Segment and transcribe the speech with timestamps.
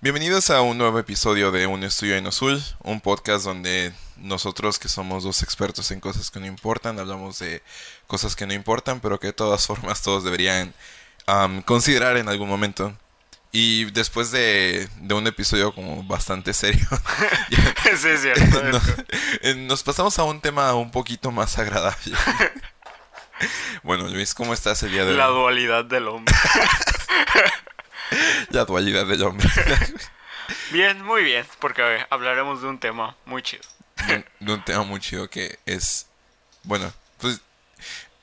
[0.00, 4.88] Bienvenidos a un nuevo episodio de Un Estudio en Azul, un podcast donde nosotros que
[4.88, 7.62] somos dos expertos en cosas que no importan, hablamos de
[8.06, 10.72] cosas que no importan, pero que de todas formas todos deberían
[11.26, 12.96] am, considerar en algún momento.
[13.50, 16.86] Y después de, de un episodio como bastante serio,
[17.96, 18.62] sí, es cierto.
[18.64, 18.80] no-
[19.40, 22.14] eh, nos pasamos a un tema un poquito más agradable.
[23.82, 25.16] Bueno, Luis, ¿cómo estás el día de hoy?
[25.16, 26.34] La dualidad del hombre.
[28.50, 29.48] La dualidad del hombre.
[30.70, 33.62] Bien, muy bien, porque ver, hablaremos de un tema muy chido.
[34.06, 36.06] de un- de un tema muy chido que es
[36.62, 37.40] bueno pues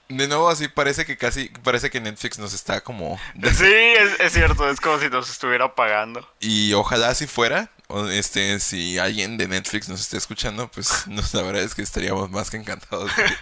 [0.08, 3.20] de nuevo así parece que casi parece que Netflix nos está como
[3.54, 6.28] Sí, es, es cierto, es como si nos estuviera pagando.
[6.40, 7.70] y ojalá así fuera
[8.12, 12.30] este si alguien de Netflix nos está escuchando pues nos, la verdad es que estaríamos
[12.32, 13.38] más que encantados de,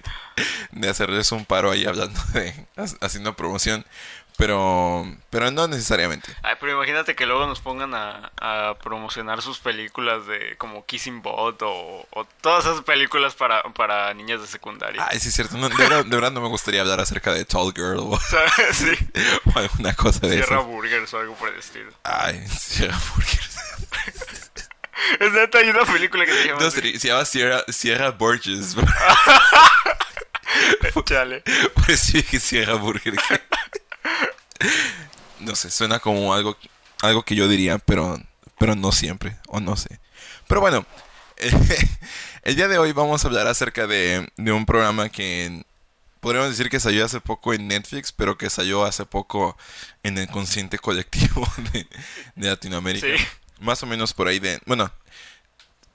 [0.71, 3.85] de hacerles un paro ahí hablando de ha- haciendo promoción
[4.37, 9.59] pero pero no necesariamente Ay, pero imagínate que luego nos pongan a, a promocionar sus
[9.59, 15.05] películas de como Kissing Bot o, o todas esas películas para, para niñas de secundaria.
[15.09, 15.57] Ay, sí es cierto.
[15.57, 18.19] No, de, verdad, de verdad no me gustaría hablar acerca de Tall Girl o.
[18.73, 18.91] Sí.
[19.53, 20.65] o alguna cosa de Sierra eso.
[20.65, 21.91] Burgers o algo por el estilo.
[22.03, 23.57] Ay, Sierra Burgers.
[25.19, 26.99] Es neta, hay una película que se llama No, así.
[26.99, 28.75] se, llama Sierra, Sierra Borges.
[31.05, 31.43] Chale.
[31.73, 33.13] Por eso dije Sierra Burger.
[35.39, 36.57] No sé, suena como algo,
[37.01, 38.17] algo que yo diría, pero,
[38.57, 39.99] pero no siempre, o no sé.
[40.47, 40.85] Pero bueno,
[42.43, 45.65] el día de hoy vamos a hablar acerca de, de un programa que
[46.21, 49.57] podríamos decir que salió hace poco en Netflix, pero que salió hace poco
[50.03, 51.87] en el consciente colectivo de,
[52.35, 53.05] de Latinoamérica.
[53.05, 53.23] Sí.
[53.59, 54.59] Más o menos por ahí de...
[54.65, 54.91] Bueno,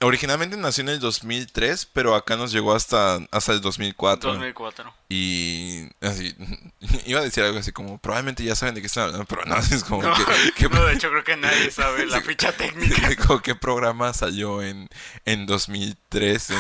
[0.00, 4.30] originalmente nació en el 2003, pero acá nos llegó hasta, hasta el 2004.
[4.30, 4.94] 2004.
[5.08, 6.34] Y así,
[7.06, 9.56] iba a decir algo así como, probablemente ya saben de qué están hablando, pero no,
[9.58, 13.16] es como No, que, que- no, de hecho creo que nadie sabe la ficha técnica.
[13.26, 14.88] como qué programa salió en,
[15.24, 16.56] en 2003 en-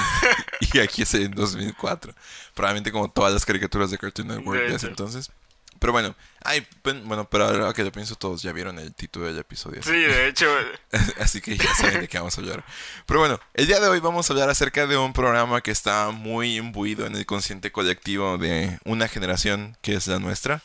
[0.74, 2.12] y aquí es en 2004.
[2.54, 5.30] Probablemente como todas las caricaturas de Cartoon Network De de ese entonces.
[5.78, 9.38] Pero bueno, ay, bueno, pero ahora que lo pienso, todos ya vieron el título del
[9.38, 9.82] episodio.
[9.82, 10.46] Sí, de hecho,
[11.20, 12.64] Así que ya saben de qué vamos a hablar.
[13.06, 16.10] Pero bueno, el día de hoy vamos a hablar acerca de un programa que está
[16.10, 20.62] muy imbuido en el consciente colectivo de una generación que es la nuestra.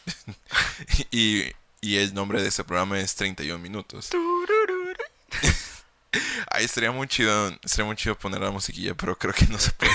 [1.12, 1.44] y,
[1.82, 4.10] y el nombre de ese programa es 31 minutos.
[6.50, 9.72] Ahí estaría muy chido, estaría muy chido poner la musiquilla, pero creo que no se
[9.72, 9.92] puede.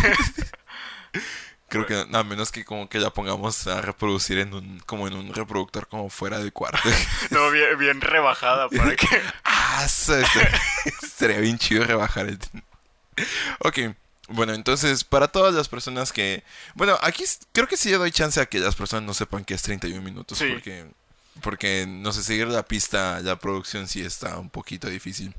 [1.69, 5.15] Creo que a menos que como que la pongamos a reproducir en un como en
[5.15, 6.81] un reproductor como fuera del cuarto.
[7.31, 9.07] no, bien, bien rebajada para que...
[9.45, 12.39] Ah, estaría bien chido rebajar el...
[13.61, 13.79] Ok,
[14.29, 16.43] bueno, entonces, para todas las personas que...
[16.75, 19.55] Bueno, aquí creo que sí le doy chance a que las personas no sepan que
[19.55, 20.47] es 31 minutos, Sí.
[20.51, 20.87] porque...
[21.43, 25.33] Porque, no sé, seguir la pista, la producción sí está un poquito difícil.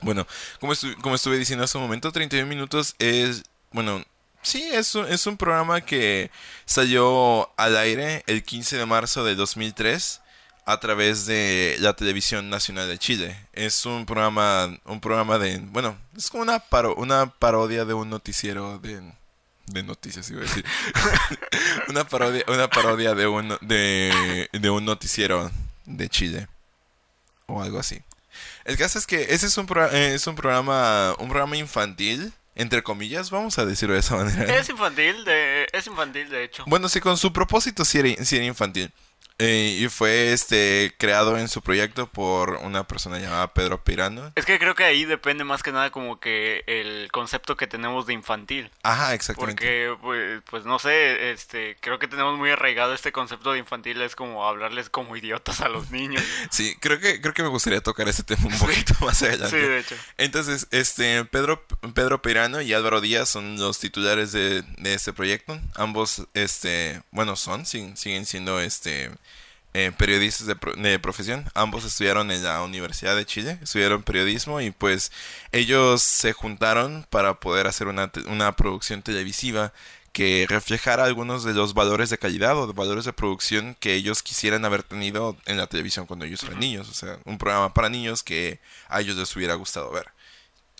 [0.00, 0.26] Bueno,
[0.58, 3.44] como, estu- como estuve diciendo hace un momento, 31 minutos es...
[3.70, 4.02] Bueno,
[4.42, 6.30] sí, es un, es un programa que
[6.64, 10.20] salió al aire el 15 de marzo de 2003
[10.66, 13.36] a través de la televisión nacional de Chile.
[13.52, 18.08] Es un programa, un programa de, bueno, es como una paro- una parodia de un
[18.10, 19.00] noticiero de,
[19.66, 20.64] de noticias, iba a decir.
[21.88, 25.50] una parodia, una parodia de un, de, de un noticiero
[25.86, 26.48] de Chile
[27.46, 28.00] o algo así.
[28.64, 32.32] El caso es que ese es un, pro- eh, es un programa, un programa infantil,
[32.60, 34.56] entre comillas, vamos a decirlo de esa manera.
[34.56, 36.64] Es infantil, de, es infantil de hecho.
[36.66, 38.92] Bueno, sí, con su propósito sí era, sí era infantil.
[39.40, 44.32] Y fue este creado en su proyecto por una persona llamada Pedro Pirano.
[44.34, 48.06] Es que creo que ahí depende más que nada como que el concepto que tenemos
[48.06, 48.70] de infantil.
[48.82, 49.62] Ajá, exactamente.
[49.62, 54.02] Porque, pues, pues, no sé, este, creo que tenemos muy arraigado este concepto de infantil,
[54.02, 56.22] es como hablarles como idiotas a los niños.
[56.50, 59.60] Sí, creo que, creo que me gustaría tocar ese tema un poquito más adelante.
[59.60, 59.94] Sí, de hecho.
[60.16, 61.64] Entonces, este, Pedro,
[61.94, 65.60] Pedro Pirano y Álvaro Díaz son los titulares de, de este proyecto.
[65.76, 69.10] Ambos, este, bueno, son, siguen, siguen siendo, este,
[69.74, 71.44] eh, periodistas de, pro- de profesión.
[71.54, 75.12] Ambos estudiaron en la Universidad de Chile, estudiaron periodismo y pues
[75.52, 79.72] ellos se juntaron para poder hacer una, una producción televisiva
[80.12, 84.24] que reflejara algunos de los valores de calidad o de valores de producción que ellos
[84.24, 86.88] quisieran haber tenido en la televisión cuando ellos eran niños.
[86.88, 88.58] O sea, un programa para niños que
[88.88, 90.06] a ellos les hubiera gustado ver.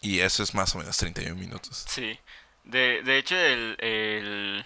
[0.03, 1.85] Y eso es más o menos 31 minutos.
[1.89, 2.19] Sí.
[2.65, 4.65] De, de hecho, el, el...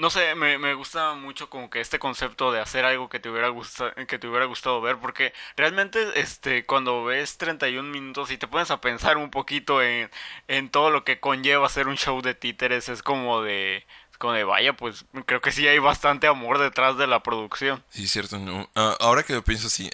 [0.00, 3.28] no sé, me, me, gusta mucho como que este concepto de hacer algo que te
[3.28, 8.38] hubiera gustado, que te hubiera gustado ver, porque realmente este cuando ves 31 minutos y
[8.38, 10.10] te pones a pensar un poquito en,
[10.48, 13.86] en todo lo que conlleva hacer un show de títeres, es como de
[14.20, 17.82] como de vaya, pues creo que sí hay bastante amor detrás de la producción.
[17.88, 18.38] Sí, cierto.
[18.74, 19.90] Ah, ahora que lo pienso así,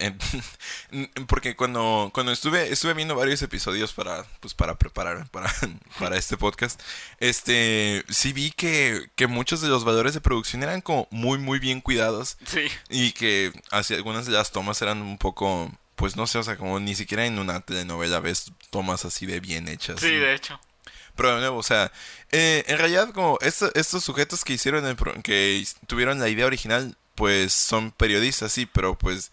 [1.28, 5.48] porque cuando, cuando estuve, estuve viendo varios episodios para, pues, para preparar para,
[6.00, 6.82] para este podcast,
[7.20, 11.60] este, sí vi que, que muchos de los valores de producción eran como muy, muy
[11.60, 12.36] bien cuidados.
[12.46, 12.66] Sí.
[12.90, 16.56] Y que así, algunas de las tomas eran un poco pues no sé, o sea,
[16.56, 20.00] como ni siquiera en una telenovela ves tomas así de bien hechas.
[20.00, 20.60] Sí, de hecho.
[21.16, 21.90] Pero de nuevo, o sea,
[22.30, 27.52] eh, en realidad como estos sujetos que hicieron, el que tuvieron la idea original, pues
[27.52, 29.32] son periodistas, sí, pero pues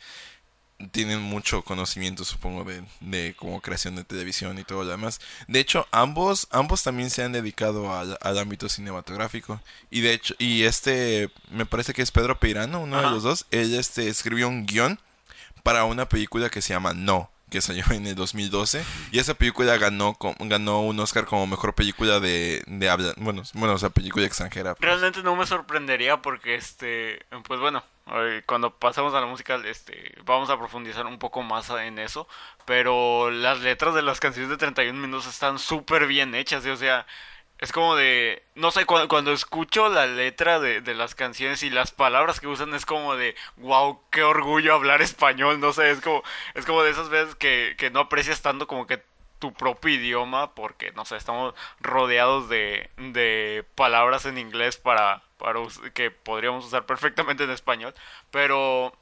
[0.92, 5.22] tienen mucho conocimiento, supongo, de, de como creación de televisión y todo lo demás.
[5.48, 9.62] De hecho, ambos, ambos también se han dedicado al, ámbito cinematográfico.
[9.90, 13.46] Y de hecho, y este, me parece que es Pedro Peirano, uno de los dos.
[13.52, 15.00] Él este, escribió un guion
[15.64, 19.78] para una película que se llama No que salió en el 2012 y esa película
[19.78, 24.26] ganó ganó un Oscar como mejor película de, de habla bueno bueno o sea película
[24.26, 24.90] extranjera pues.
[24.90, 27.84] realmente no me sorprendería porque este pues bueno
[28.48, 32.28] cuando pasamos a la música este vamos a profundizar un poco más en eso
[32.66, 37.06] pero las letras de las canciones de 31 minutos están súper bien hechas o sea
[37.60, 41.70] es como de, no sé, cuando, cuando escucho la letra de, de, las canciones y
[41.70, 46.02] las palabras que usan es como de, wow, qué orgullo hablar español, no sé, es
[46.02, 46.24] como,
[46.56, 49.02] es como de esas veces que, que no aprecias tanto como que
[49.40, 55.60] tu propio idioma porque, no sé, estamos rodeados de, de palabras en inglés para, para
[55.94, 57.94] que podríamos usar perfectamente en español,
[58.32, 58.94] pero,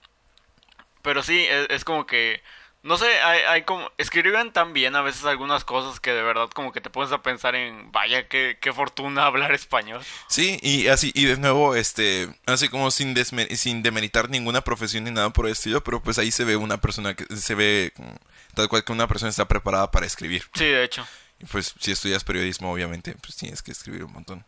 [1.01, 2.42] pero sí, es como que
[2.83, 3.92] no sé, hay, hay como.
[3.98, 7.22] Escriben tan bien a veces algunas cosas que de verdad como que te pones a
[7.22, 7.92] pensar en.
[7.92, 10.01] Vaya, qué, qué fortuna hablar español.
[10.28, 12.28] Sí, y así, y de nuevo, este.
[12.48, 13.16] Así como sin,
[13.56, 16.78] sin demeritar ninguna profesión ni nada por el estilo, pero pues ahí se ve una
[16.78, 17.25] persona que.
[17.36, 17.94] Se ve
[18.56, 20.44] tal cual que una persona está preparada para escribir.
[20.56, 21.06] Sí, de hecho.
[21.39, 24.45] Y pues si estudias periodismo, obviamente, pues tienes que escribir un montón.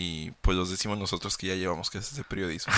[0.00, 2.72] Y pues los decimos nosotros que ya llevamos clases de periodismo.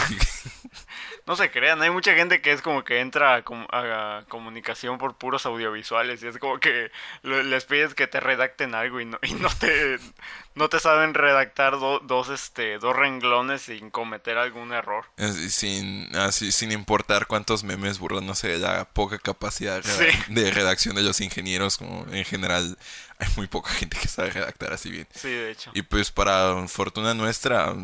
[1.27, 5.45] no se crean, hay mucha gente que es como que entra a, comunicación por puros
[5.45, 6.91] audiovisuales y es como que
[7.23, 9.99] les pides que te redacten algo y no, y no te
[10.55, 15.05] no te saben redactar dos este dos renglones sin cometer algún error.
[15.51, 19.83] Sin así sin importar cuántos memes burlan, no sé, la poca capacidad
[20.29, 22.79] de redacción de los ingenieros como en general
[23.21, 25.07] hay muy poca gente que sabe redactar así bien.
[25.15, 25.71] Sí, de hecho.
[25.75, 27.75] Y pues para fortuna nuestra,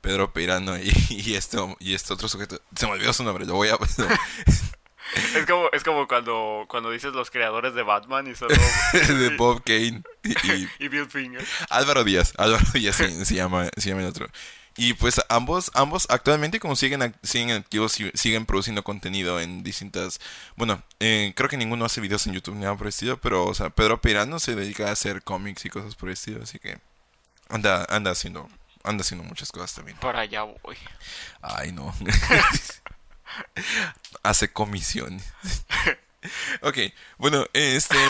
[0.00, 3.54] Pedro Peirano y, y este, y este otro sujeto, se me olvidó su nombre, lo
[3.54, 3.76] voy a...
[5.36, 8.54] es como, es como cuando, cuando dices los creadores de Batman y solo...
[8.92, 10.02] de Bob Kane
[10.78, 11.44] y, Bill Finger.
[11.70, 14.28] Álvaro Díaz, Álvaro Díaz se, llama, se llama el otro.
[14.76, 20.20] Y pues ambos, ambos actualmente como siguen, siguen activos, siguen produciendo contenido en distintas...
[20.56, 23.44] Bueno, eh, creo que ninguno hace videos en YouTube ni nada por el estilo, pero
[23.44, 26.58] o sea, Pedro Peirano se dedica a hacer cómics y cosas por el estilo, así
[26.58, 26.78] que
[27.48, 28.48] anda, anda haciendo,
[28.82, 29.98] anda haciendo muchas cosas también.
[29.98, 30.76] Para allá voy.
[31.42, 31.94] Ay, no.
[34.22, 35.32] hace comisiones.
[36.62, 36.78] ok,
[37.18, 37.96] bueno, este...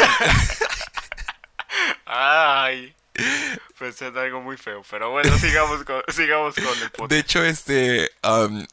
[2.06, 2.94] Ay.
[3.78, 7.10] Pensé en algo muy feo, pero bueno, sigamos con, sigamos con el podcast.
[7.10, 8.10] De hecho, este,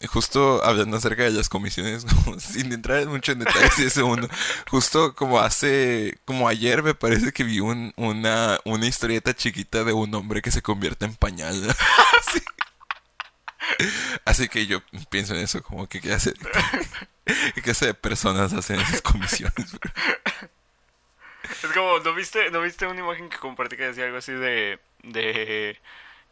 [0.07, 2.05] justo hablando acerca de las comisiones,
[2.39, 4.29] sin entrar mucho en detalles de ese mundo,
[4.69, 9.93] justo como hace, como ayer me parece que vi un, una, una historieta chiquita de
[9.93, 11.75] un hombre que se convierte en pañal.
[14.25, 16.33] Así que yo pienso en eso, como que qué hace,
[17.55, 19.77] qué clase de personas hacen esas comisiones.
[21.63, 24.79] Es como, ¿no viste, ¿no viste una imagen que compartí que decía algo así de,
[25.03, 25.77] de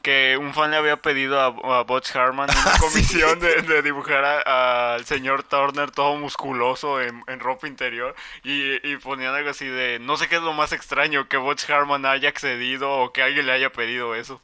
[0.02, 5.06] que un fan le había pedido a, a Butch Harman una comisión de, dibujar al
[5.06, 10.28] señor Turner todo musculoso en, ropa interior y, y, ponían algo así de no sé
[10.28, 13.72] qué es lo más extraño que Butch Harman haya accedido o que alguien le haya
[13.72, 14.42] pedido eso.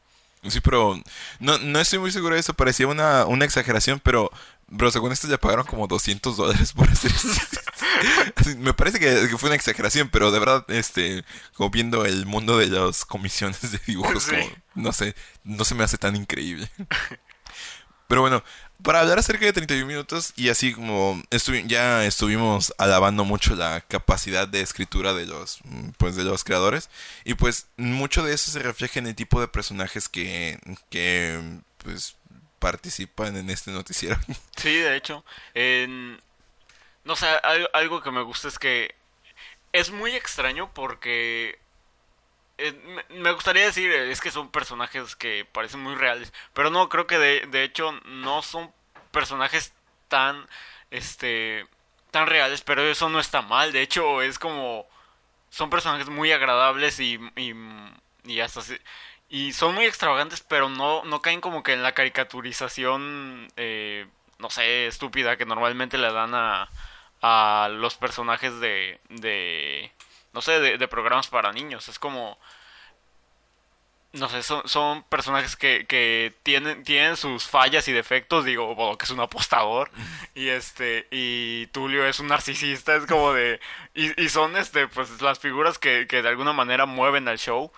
[0.50, 1.00] Sí, pero
[1.40, 4.30] no, no estoy muy seguro de eso, parecía una, una exageración, pero
[4.76, 7.12] Bro, según esto ya pagaron como 200 dólares por hacer
[8.58, 12.68] Me parece que, fue una exageración, pero de verdad, este, como viendo el mundo de
[12.68, 15.14] las comisiones de dibujos, como, no sé,
[15.44, 16.72] no se me hace tan increíble.
[18.08, 18.44] Pero bueno,
[18.82, 21.22] para hablar acerca de 31 minutos y así como
[21.68, 25.60] ya estuvimos alabando mucho la capacidad de escritura de los
[25.98, 26.90] pues de los creadores
[27.24, 31.40] y pues mucho de eso se refleja en el tipo de personajes que que
[31.78, 32.18] pues
[32.64, 34.16] participan en este noticiero.
[34.56, 35.26] Sí, de hecho.
[37.04, 37.28] No sé,
[37.74, 38.96] algo, que me gusta es que
[39.74, 41.60] es muy extraño porque
[42.58, 46.88] eh, me gustaría decir, eh, es que son personajes que parecen muy reales, pero no,
[46.88, 48.72] creo que de, de hecho no son
[49.12, 49.74] personajes
[50.08, 50.48] tan,
[50.92, 51.68] este,
[52.12, 54.88] tan reales, pero eso no está mal, de hecho es como,
[55.50, 57.54] son personajes muy agradables y, y,
[58.24, 58.62] y hasta...
[59.34, 64.06] Y son muy extravagantes, pero no, no caen como que en la caricaturización, eh,
[64.38, 66.70] no sé, estúpida que normalmente le dan a,
[67.24, 69.92] a los personajes de, de
[70.34, 71.90] no sé, de, programas para niños.
[71.90, 72.38] Es como,
[74.12, 79.06] no sé, son, son personajes que, que, tienen, tienen sus fallas y defectos, digo, que
[79.06, 79.90] es un apostador,
[80.36, 83.60] y este, y Tulio es un narcisista, es como de,
[83.96, 87.72] y, y son este, pues las figuras que, que, de alguna manera mueven al show,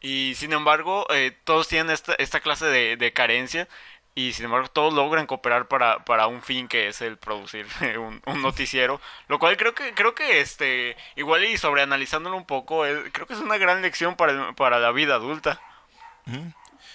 [0.00, 3.68] y sin embargo, eh, todos tienen esta, esta clase de, de carencia,
[4.16, 7.66] y sin embargo todos logran cooperar para, para un fin que es el producir
[7.98, 13.26] un, noticiero lo cual creo que creo que este igual y sobreanalizándolo un poco creo
[13.26, 15.60] que es una gran lección para, para la vida adulta.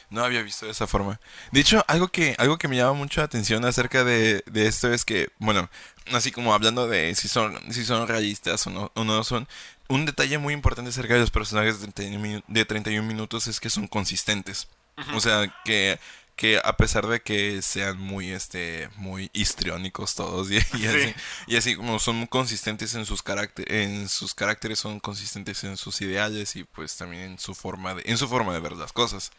[0.10, 1.22] No había visto de esa forma.
[1.52, 4.92] De hecho algo que algo que me llama mucho la atención acerca de, de esto
[4.92, 5.70] es que bueno
[6.12, 9.48] así como hablando de si son si son realistas o no, o no son
[9.92, 13.70] un detalle muy importante acerca de los personajes de 31, de 31 minutos es que
[13.70, 14.68] son consistentes.
[15.14, 16.00] O sea que
[16.36, 21.14] que a pesar de que sean muy este muy histriónicos todos y, así,
[21.46, 23.24] y así como son consistentes en sus
[23.68, 28.04] en sus caracteres son consistentes en sus ideales y pues también en su forma de
[28.06, 29.32] en su forma de ver las cosas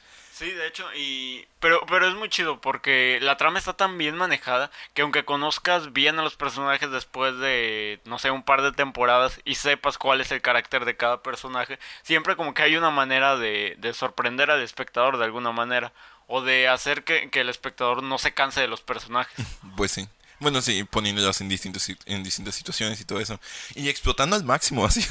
[0.42, 4.16] Sí, de hecho, y pero pero es muy chido porque la trama está tan bien
[4.16, 8.72] manejada que aunque conozcas bien a los personajes después de no sé, un par de
[8.72, 12.90] temporadas y sepas cuál es el carácter de cada personaje, siempre como que hay una
[12.90, 15.92] manera de, de sorprender al espectador de alguna manera
[16.26, 19.46] o de hacer que, el espectador no se canse de los personajes.
[19.76, 20.08] Pues sí.
[20.42, 23.38] Bueno, sí, poniéndolos en, distintos, en distintas situaciones y todo eso.
[23.76, 25.06] Y explotando al máximo, así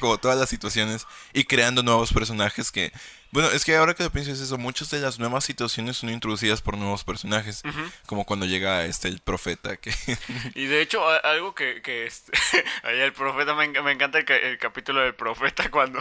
[0.00, 1.06] como, todas las situaciones.
[1.32, 2.92] Y creando nuevos personajes que...
[3.30, 4.58] Bueno, es que ahora que lo pienso es eso.
[4.58, 7.62] Muchas de las nuevas situaciones son introducidas por nuevos personajes.
[8.06, 9.76] Como cuando llega este el profeta.
[9.76, 9.92] que
[10.56, 11.80] Y de hecho, algo que...
[11.80, 12.32] que este,
[12.84, 16.00] el profeta, me, me encanta el, el, capítulo del profeta cuando,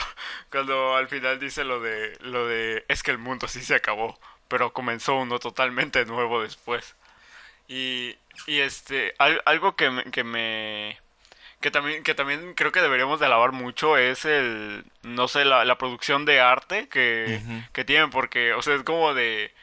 [0.50, 2.84] cuando al final dice lo de, lo de...
[2.88, 4.20] Es que el mundo así se acabó
[4.52, 6.98] pero comenzó uno totalmente nuevo después.
[7.74, 11.00] Y, y este, algo que me, que me
[11.62, 15.64] que también que también creo que deberíamos de alabar mucho es el no sé la,
[15.64, 17.40] la producción de arte que,
[17.72, 19.54] que tienen porque o sea es como de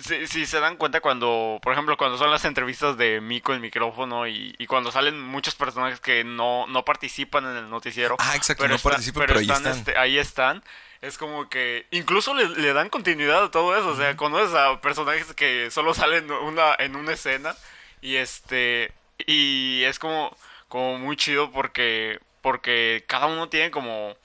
[0.00, 3.60] si, si, se dan cuenta cuando, por ejemplo, cuando son las entrevistas de Mico el
[3.60, 8.16] micrófono y, y cuando salen muchos personajes que no, no participan en el noticiero.
[8.18, 9.72] Ah, exacto, pero no participan, pero, ahí están.
[9.72, 10.62] Este, ahí están
[11.02, 13.88] es como que incluso le, dan continuidad a todo eso.
[13.88, 17.54] O sea, conoces a personajes que solo salen una, en una escena
[18.00, 18.92] y este
[19.26, 20.36] y es como,
[20.68, 24.16] como muy chido porque, porque cada uno tiene como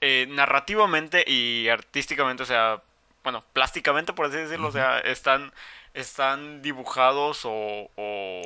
[0.00, 2.82] eh, narrativamente y artísticamente, o sea,
[3.22, 5.52] bueno, plásticamente por así decirlo, o sea, están
[5.94, 7.90] están dibujados o,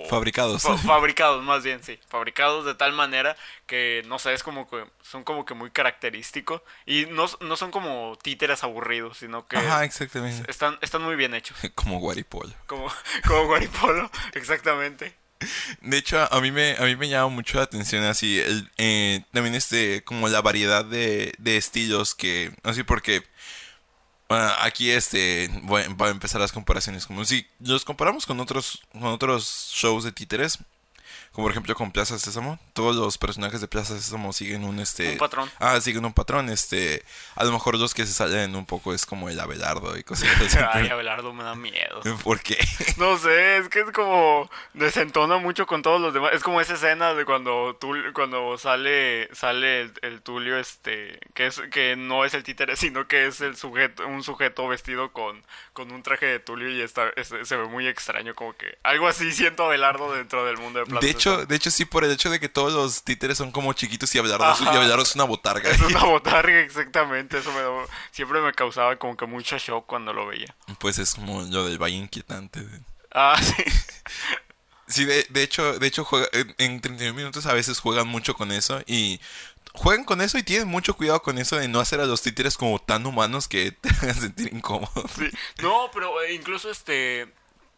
[0.09, 0.63] fabricados.
[0.87, 3.37] fabricados más bien sí fabricados de tal manera
[3.67, 7.71] que no sé es como que son como que muy característicos y no, no son
[7.71, 10.49] como títeres aburridos sino que Ajá, exactamente.
[10.51, 11.57] están están muy bien hechos.
[11.75, 12.93] Como Guaripolo como
[13.27, 15.17] como Guaripolo exactamente.
[15.81, 19.25] De hecho, a mí me, a mí me llama mucho la atención así, el, eh,
[19.33, 23.23] también este, como la variedad de, de estilos que, así porque
[24.29, 27.07] bueno, aquí este voy, a empezar las comparaciones.
[27.07, 30.59] Como si los comparamos con otros, con otros shows de títeres,
[31.33, 35.13] como por ejemplo con Plaza Sésamo, todos los personajes de Plaza Sésamo siguen un este
[35.13, 35.51] un patrón.
[35.59, 37.05] Ah, siguen un patrón, este,
[37.37, 40.29] a lo mejor los que se salen un poco es como el Abelardo y cosas
[40.41, 40.59] así.
[40.73, 42.01] Ay, Abelardo me da miedo.
[42.25, 42.59] ¿Por qué?
[42.97, 46.33] No sé, es que es como desentona mucho con todos los demás.
[46.35, 51.61] Es como esa escena de cuando tú, cuando sale sale el, Tulio este que es
[51.71, 55.93] que no es el títere, sino que es el sujeto un sujeto vestido con con
[55.93, 59.65] un traje de Tulio y está se ve muy extraño como que algo así siento
[59.65, 62.41] Abelardo dentro del mundo de Plaza De hecho, de hecho sí por el hecho de
[62.41, 64.53] que todos los títeres son como chiquitos y Abelardo,
[65.03, 65.71] es, una botarga.
[65.71, 67.39] Es una botarga, exactamente.
[67.39, 67.61] Eso me,
[68.11, 70.55] siempre me causaba como que mucho shock cuando lo veía.
[70.79, 72.65] Pues es como lo del valle inquietante.
[73.13, 73.65] Ah, sí.
[74.87, 78.51] Sí, de, de hecho, de hecho juega, en 31 minutos a veces juegan mucho con
[78.51, 79.21] eso y
[79.75, 82.57] juegan con eso y tienen mucho cuidado con eso de no hacer a los títeres
[82.57, 85.05] como tan humanos que te hagan sentir incómodo.
[85.15, 85.29] Sí.
[85.63, 87.29] No, pero eh, incluso este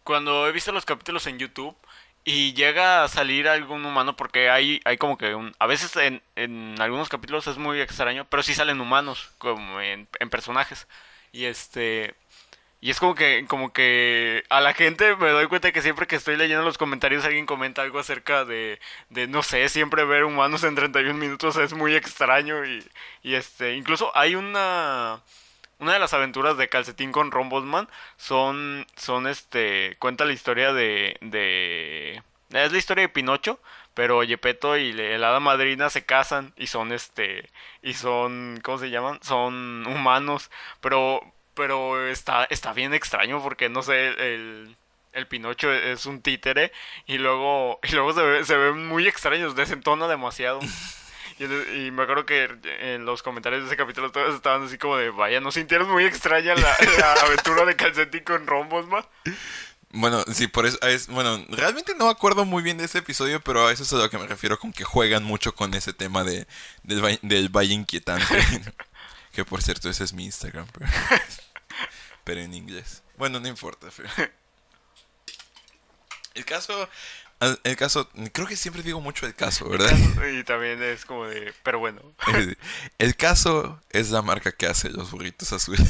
[0.05, 1.77] cuando he visto los capítulos en YouTube
[2.25, 6.23] y llega a salir algún humano porque hay, hay como que un, a veces en,
[6.37, 10.87] en algunos capítulos es muy extraño, pero sí salen humanos como en, en personajes.
[11.33, 12.15] Y este
[12.81, 16.17] y es como que, como que a la gente me doy cuenta que siempre que
[16.17, 20.65] estoy leyendo los comentarios alguien comenta algo acerca de, de no sé, siempre ver humanos
[20.65, 22.83] en 31 minutos es muy extraño y,
[23.23, 25.21] y este, incluso hay una,
[25.81, 31.17] una de las aventuras de Calcetín con Rombosman son, son este, cuenta la historia de,
[31.21, 33.61] de, es la historia de Pinocho,
[33.95, 37.51] pero Yepeto y el hada madrina se casan y son este,
[37.83, 39.19] y son, ¿cómo se llaman?
[39.23, 41.21] Son humanos, pero
[41.55, 44.77] pero está, está bien extraño porque no sé, el,
[45.13, 46.73] el Pinocho es un títere
[47.07, 50.61] y luego, y luego se, ve, se ven muy extraños, desentona demasiado.
[51.41, 55.09] Y, me acuerdo que en los comentarios de ese capítulo todos estaban así como de,
[55.09, 56.55] vaya, ¿no sintieron muy extraña
[56.99, 59.09] la, aventura de Calcetín con rombos, ma?
[59.93, 63.41] Bueno, sí, por eso es, bueno, realmente no me acuerdo muy bien de ese episodio,
[63.41, 65.95] pero a eso es a lo que me refiero con que juegan mucho con ese
[65.95, 66.47] tema de,
[66.83, 68.27] del, del valle inquietante.
[69.33, 70.67] que por cierto, ese es mi Instagram.
[70.73, 70.91] Pero
[72.23, 73.03] pero en inglés.
[73.17, 73.89] Bueno, no importa.
[76.35, 76.89] El caso,
[77.41, 79.97] el caso, creo que siempre digo mucho el caso, ¿verdad?
[80.33, 82.03] Y también es como de, pero bueno.
[82.99, 85.81] El caso es la marca que hace los burritos azules.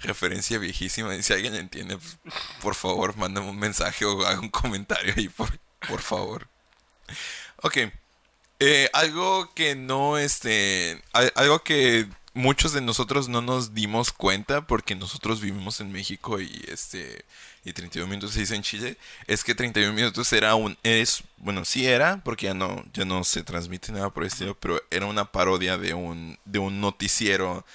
[0.00, 1.14] Referencia viejísima.
[1.14, 1.98] Y si alguien entiende,
[2.60, 5.56] por favor, mándame un mensaje o haga un comentario ahí, por,
[5.88, 6.48] por favor.
[7.62, 7.78] Ok.
[8.60, 14.94] Eh, algo que no, este, algo que muchos de nosotros no nos dimos cuenta porque
[14.94, 17.24] nosotros vivimos en México y este
[17.64, 21.64] y 31 minutos se dice en Chile, es que 31 minutos era un es bueno,
[21.64, 25.06] sí era porque ya no ya no se transmite nada por el estilo, pero era
[25.06, 27.66] una parodia de un de un noticiero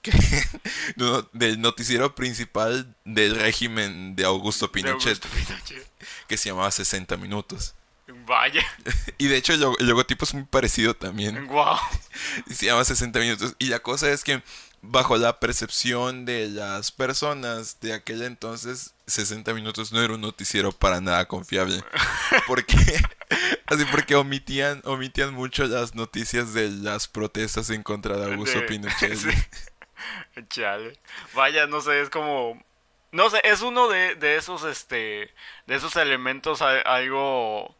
[0.00, 0.12] que,
[1.34, 5.20] del noticiero principal del régimen de Augusto Pinochet,
[6.26, 7.74] que se llamaba 60 minutos.
[8.30, 8.64] Vaya.
[9.18, 11.46] Y de hecho el, logotipo es muy parecido también.
[11.48, 11.76] Wow.
[12.46, 13.54] Y se llama 60 minutos.
[13.58, 14.42] Y la cosa es que
[14.80, 20.72] bajo la percepción de las personas de aquel entonces, 60 minutos no era un noticiero
[20.72, 21.84] para nada confiable.
[22.46, 22.76] Porque
[23.66, 29.18] así porque omitían omitían mucho las noticias de las protestas en contra de Augusto Pinochet.
[30.48, 30.98] Chale.
[31.34, 32.60] Vaya, no sé, es como
[33.12, 35.34] no sé, es uno de, de esos este
[35.66, 37.76] de esos elementos algo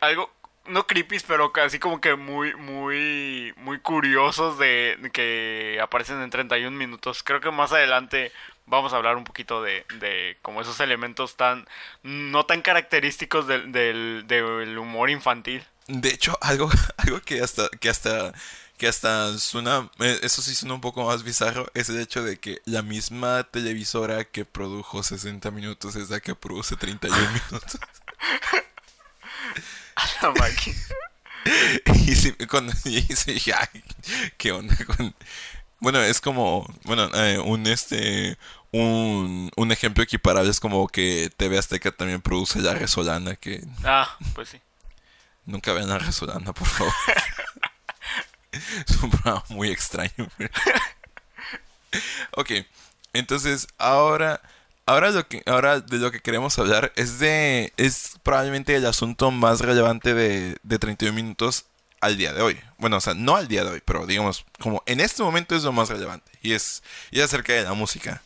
[0.00, 0.30] algo
[0.66, 6.76] no creepy, pero casi como que muy, muy, muy curiosos de que aparecen en 31
[6.76, 7.22] minutos.
[7.22, 8.32] Creo que más adelante
[8.68, 11.66] vamos a hablar un poquito de, de como esos elementos tan,
[12.02, 15.64] no tan característicos del, del, humor infantil.
[15.86, 18.32] De hecho, algo, algo que hasta, que hasta,
[18.76, 22.38] que hasta suena, eh, eso sí suena un poco más bizarro, es el hecho de
[22.38, 27.18] que la misma televisora que produjo 60 minutos es la que produce 31
[27.50, 27.78] minutos.
[29.98, 30.76] A la máquina.
[32.06, 33.82] y sí, cuando dije, ay,
[34.36, 35.14] ¿qué onda con...?
[35.80, 38.36] Bueno, es como, bueno, eh, un este,
[38.72, 43.64] un, un ejemplo equiparable es como que TV Azteca también produce La Resolana, que...
[43.84, 44.60] Ah, pues sí.
[45.46, 46.92] Nunca vean La Resolana, por favor.
[48.52, 50.28] es un programa muy extraño.
[52.32, 52.50] ok,
[53.12, 54.40] entonces ahora
[54.88, 59.30] ahora lo que ahora de lo que queremos hablar es de es probablemente el asunto
[59.30, 61.66] más relevante de, de 31 minutos
[62.00, 62.58] al día de hoy.
[62.78, 65.62] Bueno, o sea, no al día de hoy, pero digamos como en este momento es
[65.62, 68.22] lo más relevante y es y es acerca de la música.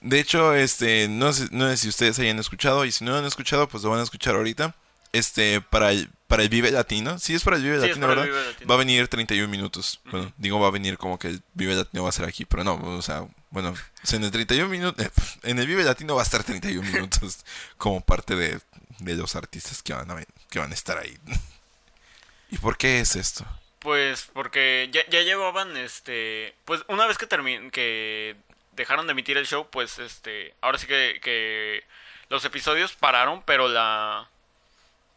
[0.00, 3.18] De hecho, este no sé, no sé si ustedes hayan escuchado y si no lo
[3.18, 4.74] han escuchado, pues lo van a escuchar ahorita.
[5.12, 8.28] Este para el para el Vive Latino, sí es para el Vive Latino, ¿verdad?
[8.70, 10.00] Va a venir 31 minutos.
[10.10, 12.64] Bueno, digo va a venir como que el Vive Latino va a ser aquí, pero
[12.64, 13.74] no, o sea, bueno,
[14.12, 15.10] en el 31 minutos, eh,
[15.44, 17.44] en el Vive Latino va a estar 31 minutos
[17.76, 18.60] como parte de,
[19.00, 21.16] los artistas que van, a, que van a estar ahí.
[22.50, 23.46] ¿Y por qué es esto?
[23.78, 28.36] Pues porque ya, ya llevaban, este, pues una vez que termin que
[28.72, 31.84] dejaron de emitir el show, pues este, ahora sí que, que
[32.28, 34.28] los episodios pararon, pero la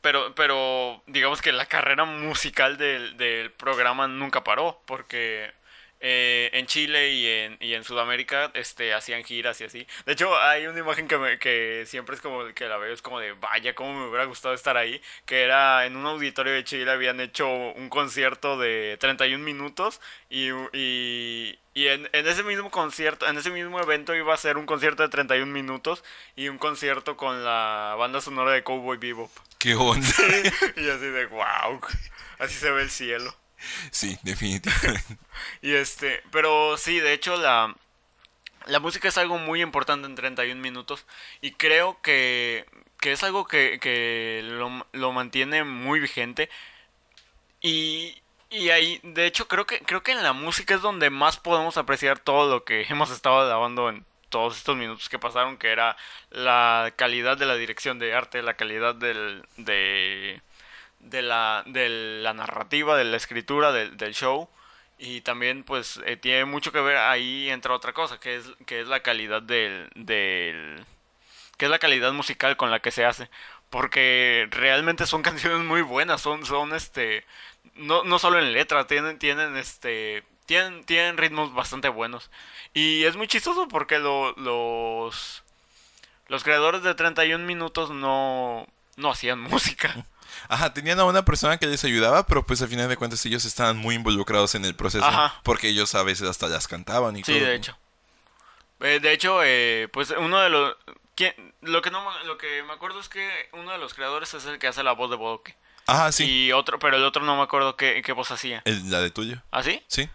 [0.01, 5.51] pero, pero digamos que la carrera musical del, del programa nunca paró, porque
[6.03, 9.87] eh, en Chile y en, y en Sudamérica este, hacían giras y así.
[10.05, 13.03] De hecho, hay una imagen que, me, que siempre es como que la veo, es
[13.03, 16.63] como de, vaya, cómo me hubiera gustado estar ahí, que era en un auditorio de
[16.63, 22.71] Chile, habían hecho un concierto de 31 minutos y, y, y en, en, ese mismo
[22.71, 26.03] concierto, en ese mismo evento iba a ser un concierto de 31 minutos
[26.35, 29.31] y un concierto con la banda sonora de Cowboy Bebop.
[29.59, 30.07] ¡Qué onda!
[30.77, 31.79] y así de, wow,
[32.39, 33.35] así se ve el cielo.
[33.91, 35.17] Sí, definitivamente.
[35.61, 37.75] y este, pero sí, de hecho la,
[38.67, 41.05] la música es algo muy importante en 31 minutos
[41.41, 42.65] y creo que,
[42.99, 46.49] que es algo que, que lo, lo, mantiene muy vigente
[47.61, 51.37] y, Y ahí, de hecho, creo que, creo que en la música es donde más
[51.39, 55.69] podemos apreciar todo lo que hemos estado alabando en todos estos minutos que pasaron, que
[55.71, 55.97] era
[56.31, 60.41] la calidad de la dirección de arte, la calidad del, de,
[61.03, 61.89] de, la, de
[62.21, 64.49] la narrativa, de la escritura del, del show.
[64.97, 68.81] Y también, pues, eh, tiene mucho que ver ahí, entre otra cosa, que es, que
[68.81, 70.85] es la calidad del, del...
[71.57, 73.29] que es la calidad musical con la que se hace.
[73.71, 77.25] Porque realmente son canciones muy buenas, son, son este...
[77.75, 80.23] No, no solo en letra, tienen, tienen este...
[80.45, 82.29] Tienen, tienen ritmos bastante buenos.
[82.73, 85.43] Y es muy chistoso porque lo, los...
[86.27, 90.05] Los creadores de 31 minutos no, no hacían música.
[90.47, 93.45] Ajá, tenían a una persona que les ayudaba, pero pues al final de cuentas ellos
[93.45, 95.05] estaban muy involucrados en el proceso.
[95.05, 95.39] Ajá.
[95.43, 97.45] Porque ellos a veces hasta las cantaban y Sí, todo.
[97.45, 97.77] de hecho.
[98.81, 100.75] Eh, de hecho, eh, pues uno de los...
[101.15, 101.33] ¿quién?
[101.61, 104.57] Lo que no lo que me acuerdo es que uno de los creadores es el
[104.57, 105.55] que hace la voz de Bodoque.
[105.87, 106.25] Ajá, sí.
[106.47, 108.61] Y otro, pero el otro no me acuerdo qué, qué voz hacía.
[108.65, 109.41] El- la de tuyo.
[109.51, 109.83] ¿Ah, sí?
[109.87, 110.09] Sí.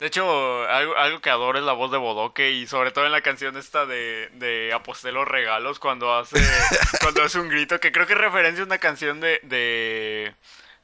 [0.00, 3.12] De hecho, algo, algo que adoro es la voz de Bodoque y sobre todo en
[3.12, 6.36] la canción esta de, de Aposté los regalos cuando hace,
[7.00, 10.34] cuando hace un grito que creo que referencia a una canción de, de,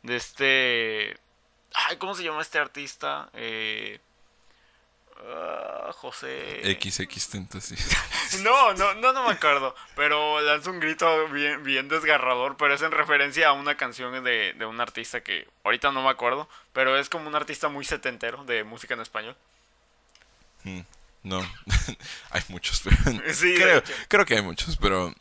[0.03, 1.17] de este...
[1.75, 3.31] Ay, ¿cómo se llama este artista?
[3.35, 3.99] Eh,
[5.25, 6.61] ah, José...
[6.81, 7.79] XX Tentación.
[8.43, 9.75] No, no, no, no me acuerdo.
[9.95, 12.57] Pero lanza un grito bien, bien desgarrador.
[12.57, 16.09] Pero es en referencia a una canción de, de un artista que ahorita no me
[16.09, 16.49] acuerdo.
[16.73, 19.37] Pero es como un artista muy setentero de música en español.
[20.65, 20.81] Mm,
[21.25, 21.41] No,
[22.31, 22.97] hay muchos, pero
[23.35, 25.15] Sí, creo, creo que hay muchos, pero,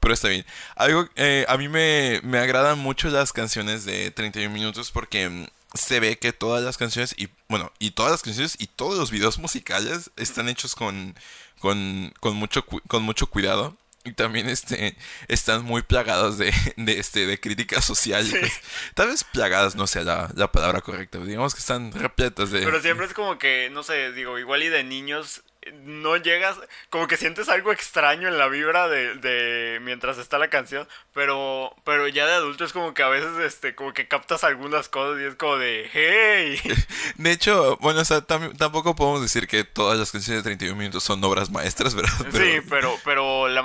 [0.00, 0.44] pero está bien.
[0.74, 5.46] Algo, eh, a mí me, me agradan mucho las canciones de 31 minutos porque mm,
[5.76, 9.10] se ve que todas las canciones y bueno y todas las canciones y todos los
[9.10, 11.14] videos musicales están hechos con
[11.60, 13.76] con, con mucho con mucho cuidado.
[14.04, 18.52] Y también este están muy plagados de, de este de críticas sociales.
[18.94, 22.80] Tal vez plagadas no sea la, la palabra correcta digamos que están repletas de Pero
[22.80, 25.42] siempre es como que, no sé, digo, igual y de niños
[25.82, 26.56] no llegas,
[26.90, 31.74] como que sientes algo extraño en la vibra de, de mientras está la canción, pero
[31.84, 35.20] pero ya de adulto es como que a veces este como que captas algunas cosas
[35.20, 36.60] y es como de, "Hey."
[37.16, 40.76] De hecho, bueno, o sea, tam- tampoco podemos decir que todas las canciones de 31
[40.76, 42.12] minutos son obras maestras, ¿verdad?
[42.32, 43.62] Sí, pero pero la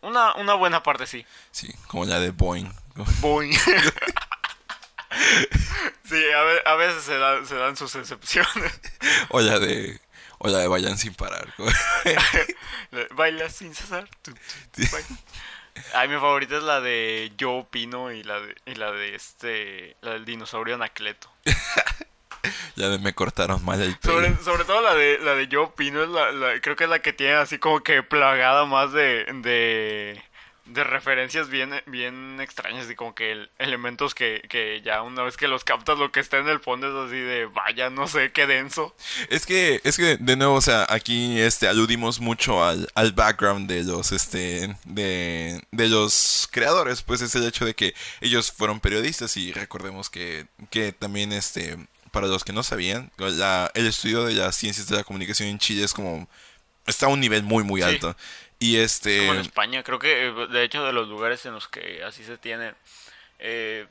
[0.00, 1.24] una una buena parte sí.
[1.50, 2.70] Sí, como la de Boeing.
[3.20, 3.52] Boing.
[6.04, 8.80] sí, a, ve- a veces se, dan se dan sus excepciones.
[9.30, 10.00] O la de...
[10.38, 11.52] O la de Vayan sin parar.
[13.16, 14.08] Baila sin cesar.
[15.94, 19.96] Ay, mi favorita es la de Yo Opino y la de, y la de este,
[20.00, 21.30] la del dinosaurio Anacleto.
[22.76, 24.14] de Me cortaron mal el pelo.
[24.14, 26.90] Sobre, sobre todo la de, la de Yo Opino es la, la- creo que es
[26.90, 30.22] la que tiene así como que plagada más de, de,
[30.68, 35.36] de referencias bien, bien extrañas y como que el- elementos que, que ya una vez
[35.36, 38.32] que los captas lo que está en el fondo es así de vaya, no sé,
[38.32, 38.94] qué denso.
[39.30, 43.68] Es que, es que, de nuevo, o sea, aquí este, aludimos mucho al, al background
[43.68, 48.80] de los, este, de, de los creadores, pues es el hecho de que ellos fueron
[48.80, 51.76] periodistas y recordemos que, que también, este,
[52.12, 55.58] para los que no sabían, la- el estudio de las ciencias de la comunicación en
[55.58, 56.28] Chile es como,
[56.86, 57.88] está a un nivel muy, muy Sí.
[58.58, 59.18] Y este...
[59.20, 62.24] Como en España, creo que eh, de hecho de los lugares en los que así
[62.24, 62.74] se tiene,
[63.38, 63.86] eh,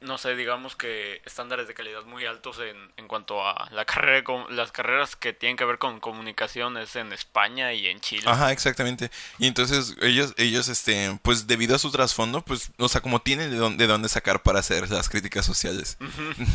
[0.00, 4.22] no sé, digamos que estándares de calidad muy altos en, en cuanto a la carrera,
[4.24, 8.22] com- las carreras que tienen que ver con comunicaciones en España y en Chile.
[8.26, 9.10] Ajá, exactamente.
[9.38, 13.50] Y entonces ellos, ellos, este, pues debido a su trasfondo, pues, o sea, como tienen
[13.50, 15.96] de dónde, de dónde sacar para hacer las críticas sociales.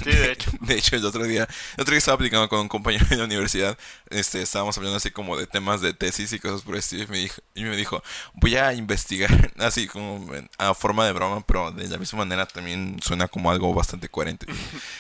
[0.04, 0.52] Sí, de hecho.
[0.62, 3.26] De hecho, el otro día, el otro día estaba aplicando con un compañero de la
[3.26, 3.78] universidad,
[4.10, 7.08] este, estábamos hablando así como de temas de tesis y cosas por el estilo, y
[7.08, 8.02] me dijo, y me dijo,
[8.34, 13.00] voy a investigar, así como a forma de broma, pero de la misma manera también
[13.04, 14.46] suena como algo bastante coherente.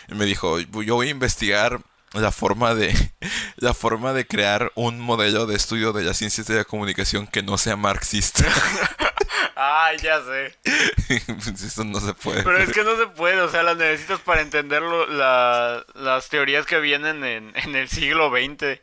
[0.09, 1.79] Y me dijo, yo voy a investigar
[2.13, 2.93] la forma de
[3.57, 7.41] la forma de crear un modelo de estudio de las ciencias de la comunicación que
[7.43, 8.43] no sea marxista.
[9.55, 10.57] Ay, ya sé.
[11.65, 12.43] Eso no se puede.
[12.43, 16.27] Pero es que no se puede, o sea, las necesitas para entender lo- la- las
[16.29, 18.79] teorías que vienen en, en el siglo XX.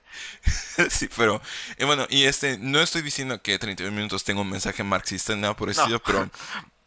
[0.90, 1.42] Sí, pero
[1.78, 5.42] y bueno, y este, no estoy diciendo que 31 minutos tenga un mensaje marxista ni
[5.42, 5.82] nada por el No.
[5.82, 6.30] estilo, pero,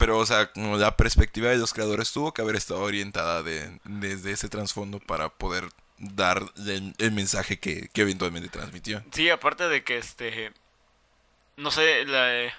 [0.03, 3.79] pero, o sea, como la perspectiva de los creadores tuvo que haber estado orientada de,
[3.85, 9.01] desde ese trasfondo para poder dar el, el mensaje que, que eventualmente transmitió.
[9.13, 10.51] Sí, aparte de que este
[11.55, 12.51] no sé, la,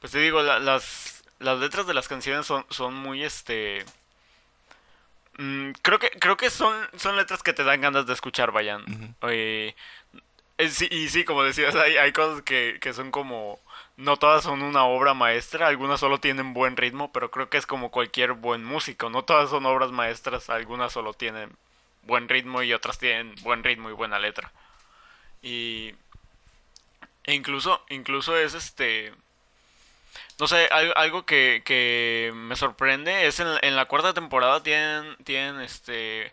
[0.00, 3.84] pues te digo, la- las las letras de las canciones son son muy este
[5.38, 9.14] mm, creo que creo que son son letras que te dan ganas de escuchar, vayan.
[9.28, 9.74] Eh,
[10.58, 13.60] eh, sí, y sí, como decías, hay, hay cosas que, que son como
[13.96, 17.66] no todas son una obra maestra, algunas solo tienen buen ritmo, pero creo que es
[17.66, 21.50] como cualquier buen músico, no todas son obras maestras, algunas solo tienen
[22.02, 24.52] buen ritmo y otras tienen buen ritmo y buena letra.
[25.42, 25.94] Y
[27.24, 29.12] e incluso incluso es este
[30.38, 35.60] no sé, algo, que, que, me sorprende es en, en, la cuarta temporada tienen, tienen
[35.60, 36.32] este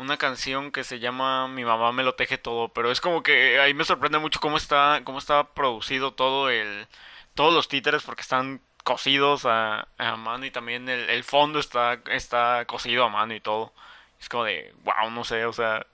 [0.00, 3.60] una canción que se llama Mi mamá me lo teje todo, pero es como que
[3.60, 6.88] ahí me sorprende mucho cómo está cómo está producido todo el
[7.34, 12.64] todos los títeres porque están cosidos a, mano y también el, el, fondo está está
[12.66, 13.72] cosido a mano y todo.
[14.20, 15.86] Es como de wow, no sé, o sea,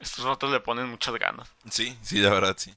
[0.00, 1.52] estos otros le ponen muchas ganas.
[1.70, 2.74] Sí, sí, la verdad sí.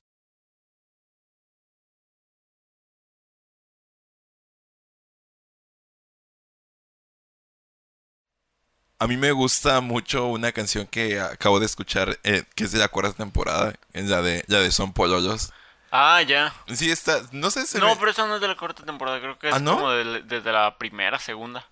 [9.01, 12.77] A mí me gusta mucho una canción que acabo de escuchar, eh, que es de
[12.77, 15.51] la cuarta temporada, es la de, la de Son Pololos.
[15.89, 16.53] Ah, ya.
[16.71, 17.79] Sí, está, no sé si...
[17.79, 20.51] No, pero esa no es de la cuarta temporada, creo que es ¿Ah, como desde
[20.51, 21.67] la primera, segunda.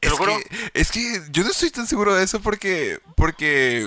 [0.00, 3.86] es, que, es que yo no estoy tan seguro de eso porque, porque,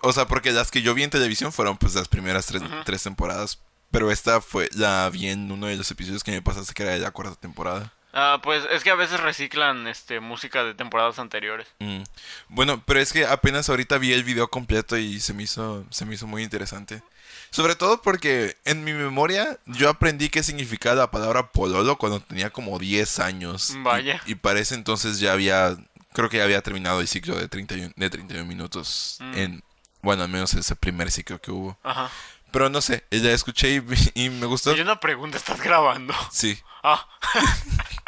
[0.00, 3.02] o sea, porque las que yo vi en televisión fueron pues las primeras tres, tres
[3.02, 3.60] temporadas,
[3.90, 6.92] pero esta fue, la vi en uno de los episodios que me pasaste que era
[6.92, 7.92] de la cuarta temporada.
[8.18, 11.68] Ah, pues es que a veces reciclan este música de temporadas anteriores.
[11.80, 12.02] Mm.
[12.48, 16.06] Bueno, pero es que apenas ahorita vi el video completo y se me hizo se
[16.06, 17.02] me hizo muy interesante.
[17.50, 22.48] Sobre todo porque en mi memoria yo aprendí qué significaba la palabra pololo cuando tenía
[22.48, 23.74] como 10 años.
[23.80, 24.22] Vaya.
[24.24, 25.76] Y, para ese entonces ya había
[26.14, 29.34] creo que ya había terminado el ciclo de 31 de 31 minutos mm.
[29.34, 29.62] en
[30.00, 31.78] bueno, al menos ese primer ciclo que hubo.
[31.82, 32.10] Ajá.
[32.50, 33.82] Pero no sé, ya escuché y,
[34.24, 34.74] y me gustó.
[34.74, 36.14] Y una pregunta, ¿estás grabando?
[36.30, 36.58] Sí.
[36.82, 37.06] Ah.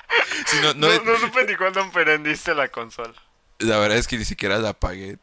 [0.62, 3.14] no, no, supe ni cuándo emprendiste la consola.
[3.58, 5.18] La verdad es que ni siquiera la apagué.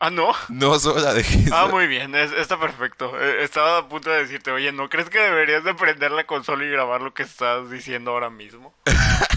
[0.00, 0.32] Ah, ¿no?
[0.48, 1.44] No, solo la dejé.
[1.52, 3.18] Ah, muy bien, está perfecto.
[3.20, 6.64] Eh, estaba a punto de decirte, oye, ¿no crees que deberías de prender la consola
[6.64, 8.74] y grabar lo que estás diciendo ahora mismo?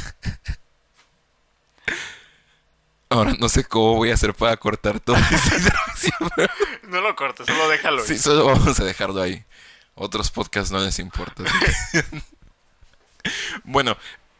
[3.10, 5.15] Ahora no sé cómo voy a hacer para cortar todo
[6.89, 8.08] No lo cortes, solo déjalo ahí.
[8.08, 9.45] Sí, solo vamos a dejarlo ahí.
[9.93, 11.43] Otros podcasts no les importa.
[13.63, 13.95] bueno,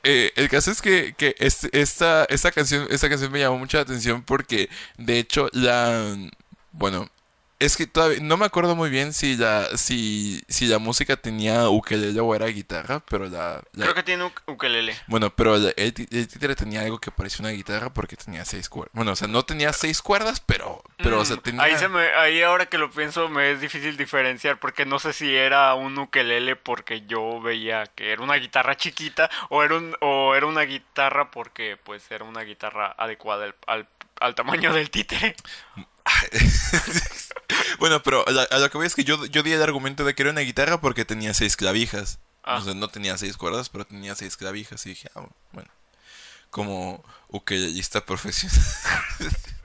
[0.06, 4.22] eh, el caso es que, que esta, esta, canción, esta canción me llamó mucha atención
[4.24, 6.16] porque, de hecho, la...
[6.72, 7.10] Bueno,
[7.60, 11.70] es que todavía no me acuerdo muy bien si la si, si la música tenía
[11.70, 14.96] ukelele o era guitarra, pero la, Creo que tiene ukelele.
[15.08, 18.92] Bueno, pero el, títere tenía algo que parecía una guitarra porque tenía seis cuerdas.
[18.94, 21.88] Bueno, o sea, no tenía seis cuerdas, pero pero o sea, mm, tenía Ahí se
[21.88, 25.74] me ahí ahora que lo pienso me es difícil diferenciar porque no sé si era
[25.76, 30.46] un ukelele porque yo veía que era una guitarra chiquita o era un o era
[30.46, 33.88] una guitarra porque pues era una guitarra adecuada al, al,
[34.26, 35.36] al tamaño del títere.
[37.80, 40.24] bueno, pero a, lo que voy es que yo, yo di el argumento de que
[40.24, 42.20] era una guitarra porque tenía seis clavijas.
[42.44, 42.58] Ah.
[42.58, 44.86] O sea, no tenía seis cuerdas, pero tenía seis clavijas.
[44.86, 45.70] Y dije, ah, bueno,
[46.50, 48.60] como ukelelista profesional.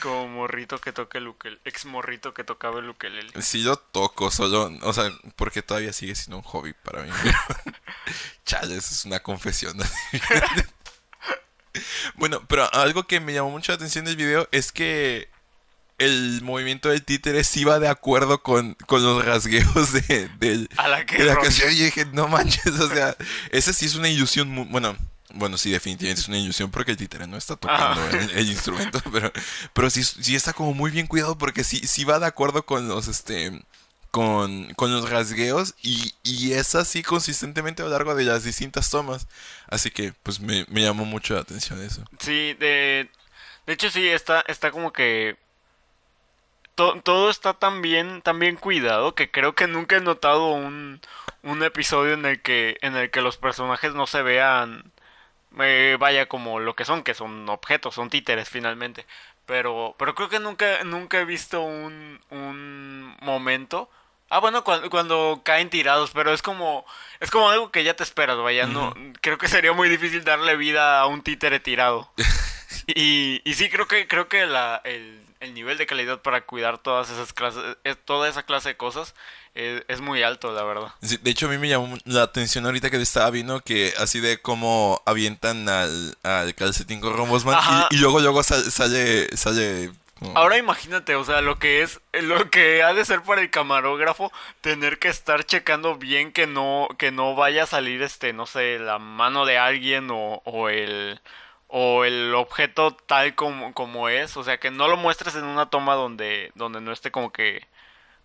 [0.00, 3.30] Como morrito que toca el ukelele, ex morrito que tocaba el ukelele.
[3.42, 7.10] Sí, yo toco, solo, o sea, porque todavía sigue siendo un hobby para mí.
[8.46, 9.76] Chales, es una confesión.
[12.16, 15.28] Bueno, pero algo que me llamó mucho la atención del video es que
[15.98, 21.72] el movimiento del títere sí va de acuerdo con, con los rasgueos de, la, canción.
[21.72, 23.16] Y dije, no manches, o sea,
[23.50, 24.96] esa sí es una ilusión muy, bueno,
[25.34, 28.04] bueno, sí, definitivamente es una ilusión porque el títere no está tocando
[28.34, 29.32] el, instrumento, pero,
[29.72, 32.88] pero sí, sí está como muy bien cuidado porque sí, sí va de acuerdo con
[32.88, 33.62] los, este,
[34.12, 38.90] con, con los rasgueos y, y, es así consistentemente a lo largo de las distintas
[38.90, 39.26] tomas.
[39.68, 42.04] Así que, pues, me, me llamó mucho la atención eso.
[42.18, 43.08] Sí, de,
[43.66, 45.38] de hecho sí, está, está como que
[46.74, 51.00] todo está tan bien, tan bien cuidado que creo que nunca he notado un,
[51.42, 54.92] un episodio en el que en el que los personajes no se vean
[55.60, 59.06] eh, vaya como lo que son, que son objetos, son títeres finalmente.
[59.46, 63.90] Pero pero creo que nunca nunca he visto un un momento
[64.32, 66.86] Ah, bueno, cuando, cuando, caen tirados, pero es como
[67.20, 70.56] es como algo que ya te esperas, vaya, no creo que sería muy difícil darle
[70.56, 72.10] vida a un títere tirado.
[72.86, 76.78] y, y sí creo que creo que la el el nivel de calidad para cuidar
[76.78, 79.14] todas esas clases, eh, toda esa clase de cosas
[79.54, 80.94] eh, es, muy alto, la verdad.
[81.00, 84.40] de hecho, a mí me llamó la atención ahorita que estaba viendo que así de
[84.40, 87.58] cómo avientan al, al calcetín con Rombosman
[87.90, 89.92] y, y, luego luego sale, sale,
[90.34, 94.32] Ahora imagínate, o sea, lo que es, lo que ha de ser para el camarógrafo
[94.60, 98.78] tener que estar checando bien que no, que no vaya a salir este, no sé,
[98.78, 101.20] la mano de alguien o, o el
[101.74, 105.70] o el objeto tal como, como es, o sea, que no lo muestres en una
[105.70, 107.66] toma donde, donde no esté como que,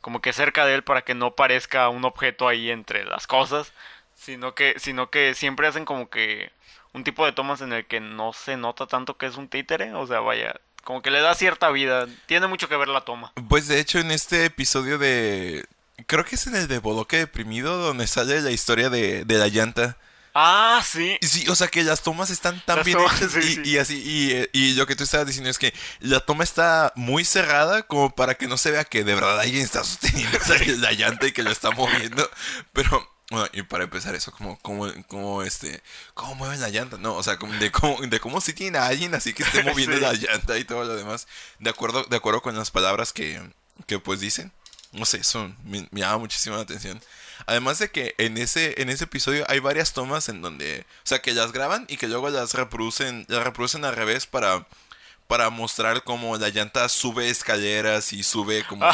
[0.01, 3.73] como que cerca de él para que no parezca un objeto ahí entre las cosas,
[4.15, 6.51] sino que, sino que siempre hacen como que
[6.93, 9.93] un tipo de tomas en el que no se nota tanto que es un títere,
[9.93, 12.08] o sea, vaya, como que le da cierta vida.
[12.28, 13.34] Tiene mucho que ver la toma.
[13.50, 15.65] Pues de hecho en este episodio de...
[16.06, 19.50] Creo que es en el de Boloque Deprimido donde sale la historia de, de la
[19.50, 19.97] llanta.
[20.34, 21.17] Ah, sí.
[21.21, 23.62] Sí, o sea que las tomas están tan Las bien tomas, hechas sí, y, sí.
[23.65, 27.26] y así, y, y lo que tú estabas diciendo es que la toma está muy
[27.26, 30.39] cerrada como para que no se vea que de verdad alguien está sosteniendo
[30.78, 32.30] la llanta y que lo está moviendo.
[32.71, 35.82] Pero, bueno, y para empezar eso, como, como, como este,
[36.13, 38.88] cómo mueven la llanta, no, o sea, como de cómo, de cómo si tiene a
[38.88, 40.02] alguien así que esté moviendo Sí.
[40.02, 41.28] la llanta y todo lo demás,
[41.60, 43.42] de acuerdo, de acuerdo con las palabras que,
[43.86, 44.52] que pues dicen.
[44.94, 47.02] No sé, eso me, me llama muchísimo la atención.
[47.46, 51.22] Además de que en ese, en ese episodio hay varias tomas en donde, o sea,
[51.22, 54.66] que las graban y que luego las reproducen, las reproducen al revés para,
[55.28, 58.90] para mostrar cómo la llanta sube escaleras y sube como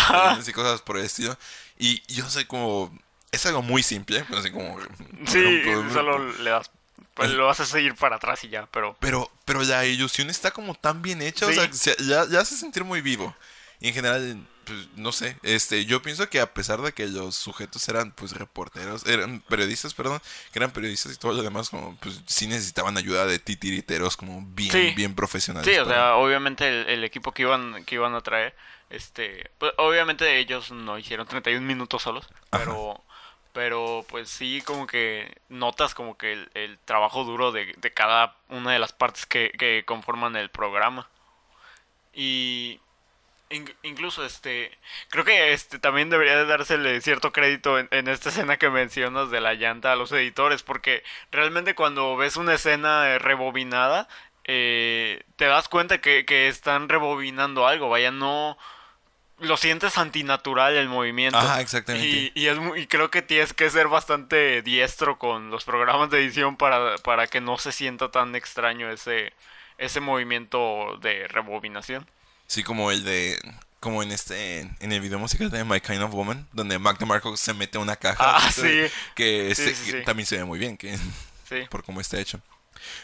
[0.46, 1.38] y cosas por el estilo.
[1.78, 2.92] Y yo sé como,
[3.34, 4.80] es algo muy simple, pero así como...
[5.28, 5.62] Sí,
[5.94, 6.72] solo le das.
[7.16, 8.96] Pues lo haces seguir para atrás y ya, pero.
[9.00, 11.52] Pero, pero la ilusión está como tan bien hecha, Sí.
[11.52, 13.36] o sea, se- ya, ya hace sentir muy vivo.
[13.80, 17.36] Y en general, pues, no sé, este, yo pienso que a pesar de que los
[17.36, 21.96] sujetos eran, pues, reporteros, eran periodistas, perdón, que eran periodistas y todo lo demás, como,
[21.98, 24.94] pues, sí necesitaban ayuda de titiriteros, como, bien, Sí.
[24.96, 25.70] bien profesionales.
[25.72, 28.56] Sí, o para- sea, obviamente el, el equipo que iban, que iban a traer,
[28.90, 33.04] este, pues, obviamente ellos no hicieron 31 minutos solos, pero,
[33.54, 38.74] pero pues sí como que notas como que el, trabajo duro de, de cada una
[38.74, 41.10] de las partes que, que conforman el programa.
[42.14, 42.80] Y
[43.50, 44.72] in- incluso este,
[45.10, 49.42] creo que este también debería de dársele cierto crédito en, esta escena que mencionas de
[49.42, 54.08] la llanta a los editores, porque realmente cuando ves una escena rebobinada,
[54.46, 58.58] eh, te das cuenta que, que están rebobinando algo, vaya, no
[59.40, 61.38] lo sientes antinatural el movimiento.
[61.38, 62.08] Ajá, exactamente.
[62.08, 66.10] Y, y es muy- y creo que tienes que ser bastante diestro con los programas
[66.10, 69.34] de edición para, para que no se sienta tan extraño ese,
[69.78, 72.08] ese movimiento de rebobinación.
[72.48, 73.40] Sí, como el de,
[73.80, 77.36] como en este, en el video musical de My Kind of Woman, donde Mac DeMarco
[77.36, 78.38] se mete una caja.
[78.38, 78.86] Ah, sí.
[79.16, 80.06] Que, este- sí, que sí.
[80.06, 80.98] también se ve muy bien, que...
[81.70, 82.40] Por cómo está hecho.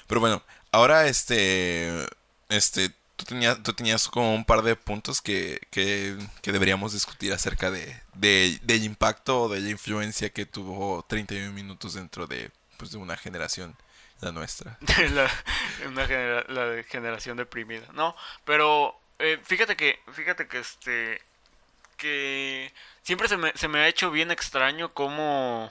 [0.07, 1.91] Pero bueno, ahora este,
[2.49, 7.33] este, tú tenías, tú tenías como un par de puntos que, que, que deberíamos discutir
[7.33, 12.49] acerca de, de- del impacto o de la influencia que tuvo 31 minutos dentro de,
[12.77, 13.75] pues, de una generación,
[14.21, 14.77] la nuestra.
[15.11, 15.29] la,
[15.87, 17.85] una genera- la generación deprimida.
[17.93, 21.21] No, pero eh, fíjate que, fíjate que este,
[21.97, 25.69] que siempre se me, se me ha hecho bien extraño cómo,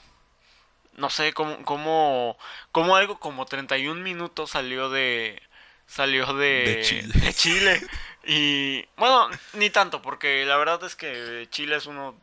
[0.94, 2.37] no sé, cómo, cómo,
[2.72, 5.40] cómo algo como 31 minutos salió de,
[5.88, 7.12] salió de, De Chile.
[7.14, 7.87] de Chile.
[8.24, 12.14] Y bueno, ni tanto, porque la verdad es que Chile es uno,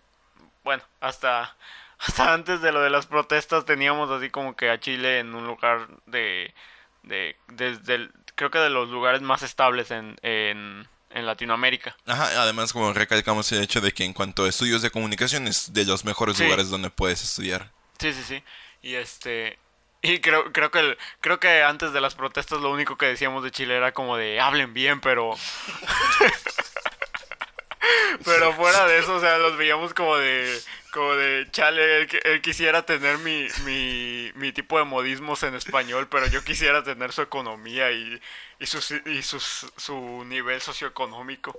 [0.63, 1.55] bueno, hasta,
[1.99, 5.45] hasta antes de lo de las protestas teníamos así como que a Chile en un
[5.47, 6.53] lugar de,
[7.03, 11.95] de desde el- creo que de los lugares más estables en, en, en Latinoamérica.
[12.05, 15.73] Ajá, además como recalcamos el hecho de que en cuanto a estudios de comunicación es
[15.73, 16.43] de los mejores Sí.
[16.43, 17.71] lugares donde puedes estudiar.
[17.97, 18.43] Sí, sí, sí.
[18.83, 19.57] Y este
[20.05, 23.43] y creo creo que el- creo que antes de las protestas lo único que decíamos
[23.43, 25.35] de Chile era como de hablen bien, pero
[28.23, 30.59] pero fuera de eso, o sea, los veíamos como de
[30.91, 36.07] como de chale, él, él quisiera tener mi, mi, mi tipo de modismos en español,
[36.09, 38.19] pero yo quisiera tener su economía y,
[38.59, 41.57] y, su, y su, nivel socioeconómico.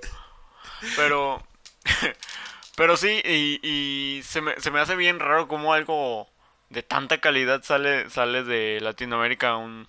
[0.96, 1.46] Pero
[2.76, 6.28] pero sí, y, y se, me, se me hace bien raro como algo
[6.70, 9.88] de tanta calidad sale, sale de Latinoamérica un...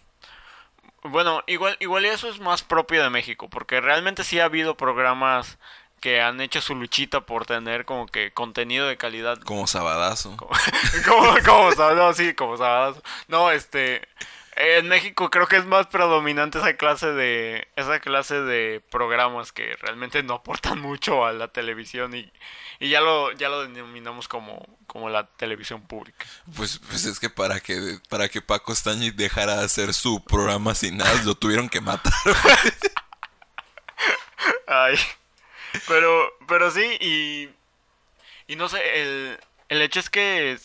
[1.04, 5.58] Bueno, igual, igual eso es más propio de México, porque realmente sí ha habido programas
[6.02, 9.40] que han hecho su luchita por tener como que contenido de calidad.
[9.40, 10.36] Como Sabadazo.
[11.08, 13.02] como, como, no, sí, como sabadazo.
[13.28, 14.08] No, este...
[14.60, 19.76] En México creo que es más predominante esa clase de esa clase de programas que
[19.76, 22.32] realmente no aportan mucho a la televisión y,
[22.80, 26.26] y ya lo ya lo denominamos como como la televisión pública.
[26.56, 30.74] Pues, pues es que para que para que Paco Stañi dejara de hacer su programa
[30.74, 32.14] sin nada, lo tuvieron que matar.
[34.68, 34.98] Ay.
[35.88, 37.50] Pero pero sí y
[38.48, 39.40] y no sé, el
[39.70, 40.58] el hecho es que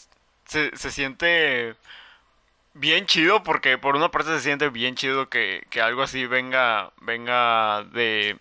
[0.47, 1.77] se, se siente
[2.75, 6.93] bien chido porque por una parte se siente bien chido que, que algo así venga
[7.01, 8.37] venga de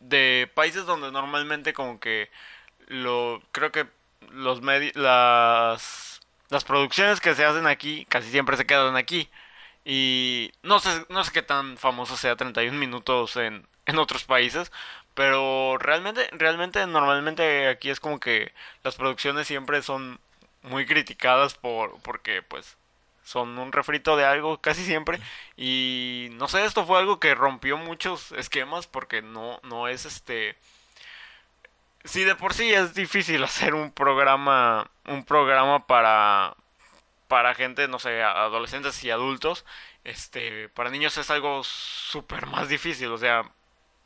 [0.00, 2.30] de países donde normalmente como que
[2.88, 3.86] lo creo que
[4.30, 6.20] los medi las
[6.50, 9.30] las producciones que se hacen aquí casi siempre se quedan aquí.
[9.84, 14.70] Y no sé no sé qué tan famoso sea 31 minutos en en otros países
[15.14, 18.52] pero realmente realmente normalmente aquí es como que
[18.84, 20.20] las producciones siempre son
[20.62, 22.76] muy criticadas por porque pues
[23.24, 25.20] son un refrito de algo casi siempre.
[25.56, 30.56] Y no sé, esto fue algo que rompió muchos esquemas porque no no es este
[32.04, 36.56] si de por sí es difícil hacer un programa un programa para
[37.32, 39.64] para gente, no sé, adolescentes y adultos,
[40.04, 43.50] este, para niños es algo súper más difícil, o sea,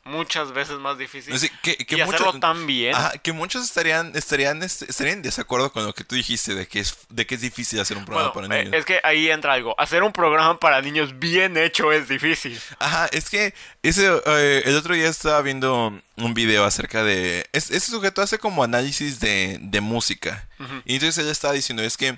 [0.07, 1.33] muchas veces más difícil.
[1.61, 2.95] que, y hacerlo tan bien.
[3.21, 6.79] que muchos estarían, estarían, este, estarían en desacuerdo con lo que tú dijiste de que
[6.79, 8.73] es, de que es difícil hacer un programa para niños.
[8.73, 9.75] Es que ahí entra algo.
[9.79, 12.59] Hacer un programa para niños bien hecho es difícil.
[12.79, 13.53] Ajá, es que
[13.83, 17.47] ese, eh, el otro día estaba viendo un video acerca de...
[17.53, 20.47] ese sujeto hace como análisis de, de música.
[20.85, 22.17] Y entonces ella estaba diciendo, es que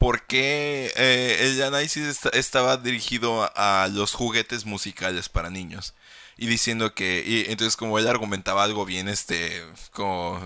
[0.00, 5.92] por qué eh, el análisis estaba dirigido a, los juguetes musicales para niños.
[6.40, 9.62] Y diciendo que, y entonces como él argumentaba algo bien, este,
[9.92, 10.40] como,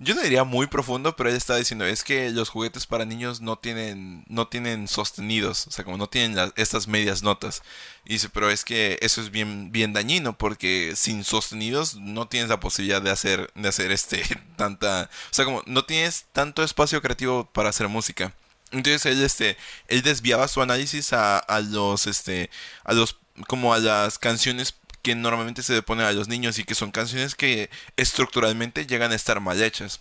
[0.00, 3.40] yo no diría muy profundo, pero él estaba diciendo, es que los juguetes para niños
[3.40, 7.62] no tienen, no tienen sostenidos, o sea, como no tienen estas medias notas.
[8.04, 12.48] Y dice, pero es que eso es bien, bien dañino, porque sin sostenidos no tienes
[12.48, 14.24] la posibilidad de hacer, de hacer este,
[14.56, 18.34] tanta, o sea, como no tienes tanto espacio creativo para hacer música.
[18.72, 22.50] Entonces él, este, él desviaba su análisis a, a los, este,
[22.82, 26.64] a los, como a las canciones que normalmente se le ponen a los niños y
[26.64, 30.00] que son canciones que estructuralmente llegan a estar mal hechas.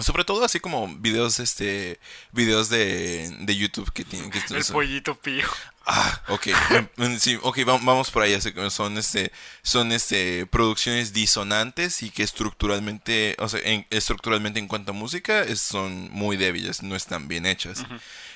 [0.00, 1.98] Sobre todo así como videos, este,
[2.32, 5.48] videos de, de YouTube que tienen que El pollito pío.
[5.86, 6.48] Ah, ok.
[7.18, 8.38] sí, ok, vamos por ahí.
[8.70, 14.92] Son este, son este producciones disonantes y que estructuralmente, o sea, en, estructuralmente en cuanto
[14.92, 17.84] a música son muy débiles, no están bien hechas.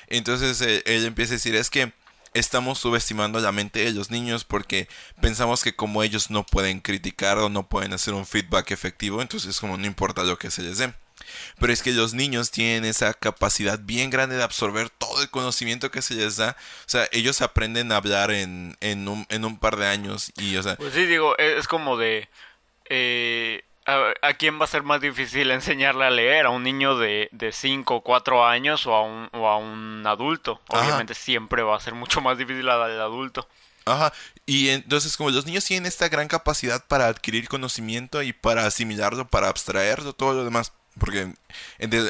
[0.07, 1.93] Entonces él eh, empieza a decir es que
[2.33, 4.87] estamos subestimando la mente de los niños porque
[5.21, 9.59] pensamos que como ellos no pueden criticar o no pueden hacer un feedback efectivo, entonces
[9.59, 10.93] como no importa lo que se les dé.
[11.59, 15.91] Pero es que los niños tienen esa capacidad bien grande de absorber todo el conocimiento
[15.91, 16.55] que se les da.
[16.81, 20.55] O sea, ellos aprenden a hablar en, en, un, en un par de años y,
[20.55, 20.75] o sea...
[20.77, 22.29] Pues sí, digo, es como de...
[22.89, 26.45] Eh, ¿a, quién va a ser más difícil enseñarle a leer?
[26.45, 30.61] ¿A un niño de 5 o 4 años o a un, o a un adulto?
[30.69, 33.47] Obviamente siempre va a ser mucho más difícil al adulto.
[33.85, 34.13] Ajá,
[34.45, 39.27] y entonces como los niños tienen esta gran capacidad para adquirir conocimiento y para asimilarlo,
[39.27, 41.33] para abstraerlo, todo lo demás, porque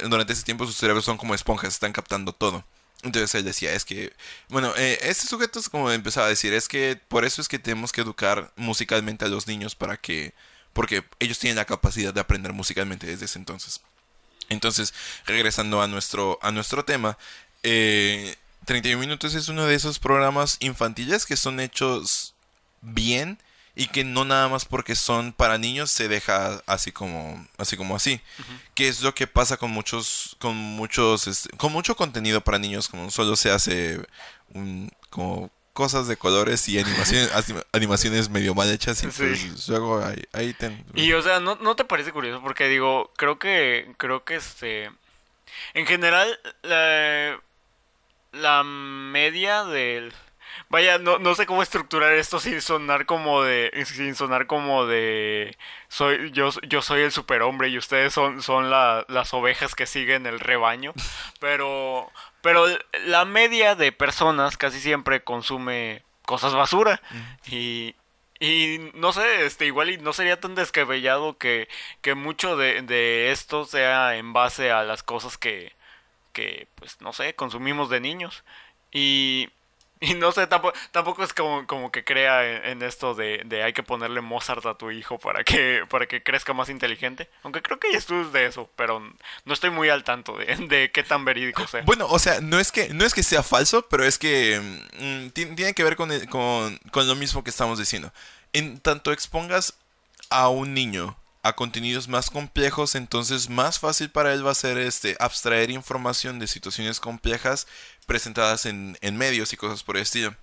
[0.10, 2.66] durante ese tiempo sus cerebros son como esponjas, están captando todo.
[3.02, 4.12] Entonces él decía, es que,
[4.50, 7.58] bueno, eh, este sujeto es como empezaba a decir, es que por eso es que
[7.58, 10.34] tenemos que educar musicalmente a los niños para que,
[10.74, 13.82] porque ellos tienen la capacidad de aprender musicalmente desde ese entonces.
[14.50, 14.94] Entonces,
[15.26, 17.18] regresando a nuestro, a nuestro tema,
[17.64, 22.34] eh, 31 minutos es uno de esos programas infantiles que son hechos
[22.82, 23.40] bien
[23.76, 27.96] y que no nada más porque son para niños se deja así como así como
[27.96, 28.20] así
[28.74, 32.90] que es lo que pasa con muchos con muchos este, con mucho contenido para niños
[32.90, 34.06] como solo se hace
[34.54, 35.50] un, como
[35.80, 37.32] cosas de colores y animaciones
[37.72, 40.54] animaciones medio mal hechas y pues luego ahí, ahí
[40.94, 44.92] y o sea ¿no, no te parece curioso porque digo creo que creo que este
[45.74, 47.40] en general la,
[48.34, 50.12] la media del
[50.68, 53.72] Vaya, no, no sé cómo estructurar esto sin sonar como de.
[53.86, 55.58] Sin sonar como de.
[55.88, 60.40] Soy, yo, yo soy el superhombre y ustedes son, son las ovejas que siguen el
[60.40, 60.94] rebaño.
[61.40, 62.12] Pero.
[62.42, 62.66] Pero
[63.06, 67.02] la media de personas casi siempre consume cosas basura.
[67.48, 67.96] Y.
[68.42, 71.68] Y no sé, este, igual y no sería tan descabellado que,
[72.02, 75.74] que mucho de, de esto sea en base a las cosas que,
[76.32, 78.46] que, pues, no sé, consumimos de niños.
[78.94, 79.50] Y,
[80.02, 83.74] Y no sé, tampoco, tampoco es como, como que crea en, esto de, de, hay
[83.74, 87.30] que ponerle Mozart a tu hijo para que, para que crezca más inteligente.
[87.44, 89.02] Aunque creo que hay estudios de eso, pero
[89.44, 91.82] no estoy muy al tanto de, de qué tan verídico sea.
[91.82, 95.30] Bueno, o sea, no es que, no es que sea falso, pero es que mm,
[95.32, 98.14] tiene que ver con, con, con lo mismo que estamos diciendo.
[98.54, 99.74] En tanto expongas
[100.30, 104.78] a un niño a contenidos más complejos, entonces más fácil para él va a ser
[104.78, 107.68] este abstraer información de situaciones complejas
[108.06, 110.36] presentadas en, en medios y cosas por el estilo.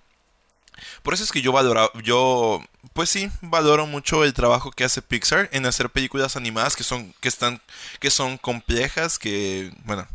[1.01, 5.01] Por eso es que yo valoro, yo, pues sí, valoro mucho el trabajo que hace
[5.01, 7.61] Pixar en hacer películas animadas que son, que están,
[7.99, 10.07] que son complejas, que, bueno,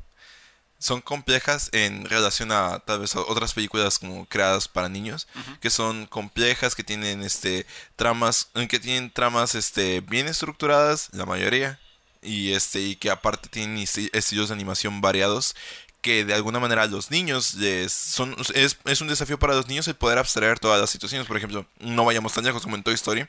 [0.82, 5.28] son complejas en relación a tal vez a otras películas como creadas para niños,
[5.60, 11.78] que son complejas, que tienen este tramas, que tienen tramas este bien estructuradas, la mayoría,
[12.20, 15.54] y este y que aparte tienen estilos de animación variados
[16.00, 19.68] que de alguna manera a los niños les son es, es un desafío para los
[19.68, 22.82] niños el poder abstraer todas las situaciones, por ejemplo, no vayamos tan lejos como en
[22.82, 23.28] Toy Story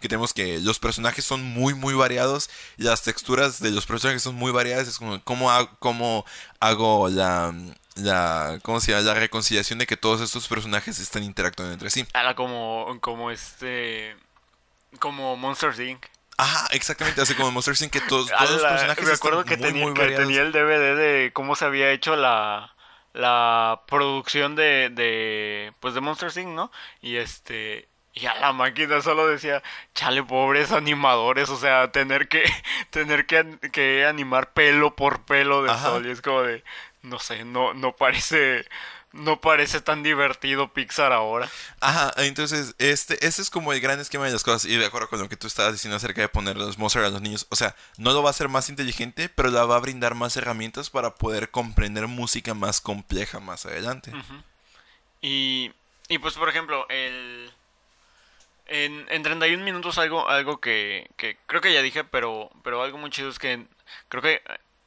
[0.00, 4.34] que tenemos que los personajes son muy muy variados las texturas de los personajes son
[4.34, 6.24] muy variadas es como cómo hago, cómo
[6.60, 7.54] hago la,
[8.02, 9.02] la, ¿cómo se llama?
[9.04, 12.06] La reconciliación de que todos estos personajes están interactuando entre sí.
[12.14, 14.16] Era como, como este,
[14.98, 16.06] como Monsters Inc.
[16.36, 17.92] Ajá, exactamente, así como Monsters Inc.
[17.92, 20.52] que todos, todos los personajes me acuerdo están que, muy, tenía, muy que tenía el
[20.52, 22.74] DVD de cómo se había hecho la,
[23.12, 26.70] la producción de, de, pues de Monsters Inc., ¿no?
[27.00, 27.87] Y este,
[28.20, 29.62] y a la máquina solo decía,
[29.94, 32.44] chale, pobres animadores, o sea, tener que,
[32.90, 35.88] tener que, que animar pelo por pelo de Ajá.
[35.88, 36.64] sol, y es como de,
[37.02, 38.66] no sé, no, no parece,
[39.12, 41.48] no parece tan divertido Pixar ahora.
[41.80, 44.64] Ajá, entonces, este, este es como el gran esquema de las cosas.
[44.64, 47.10] Y de acuerdo con lo que tú estabas diciendo acerca de poner los monsters a
[47.10, 47.46] los niños.
[47.50, 50.36] O sea, no lo va a hacer más inteligente, pero le va a brindar más
[50.36, 54.12] herramientas para poder comprender música más compleja más adelante.
[55.20, 55.72] Y,
[56.08, 57.52] y pues, por ejemplo, el...
[58.68, 62.98] En, en 31 minutos algo, algo que, que creo que ya dije, pero, pero algo
[62.98, 63.66] muy chido es que
[64.08, 64.42] creo que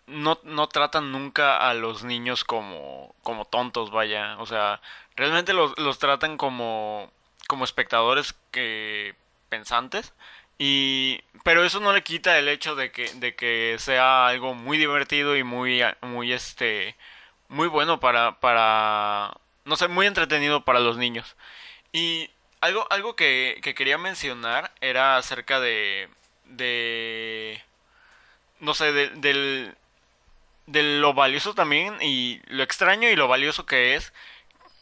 [0.07, 4.37] no, no tratan nunca a los niños como, como tontos, vaya.
[4.39, 4.81] O sea,
[5.15, 7.11] realmente los, los tratan como,
[7.47, 9.15] como espectadores que
[9.49, 10.13] pensantes.
[10.57, 14.77] Y, pero eso no le quita el hecho de que, de que sea algo muy
[14.77, 16.95] divertido y muy, muy este,
[17.49, 19.33] muy bueno para, para,
[19.65, 21.35] no sé, muy entretenido para los niños.
[21.91, 22.29] Y
[22.61, 26.07] algo, algo que, que quería mencionar era acerca de,
[26.45, 27.61] de,
[28.59, 29.75] no sé, de, del,
[30.67, 34.13] de lo valioso también y lo extraño y lo valioso que es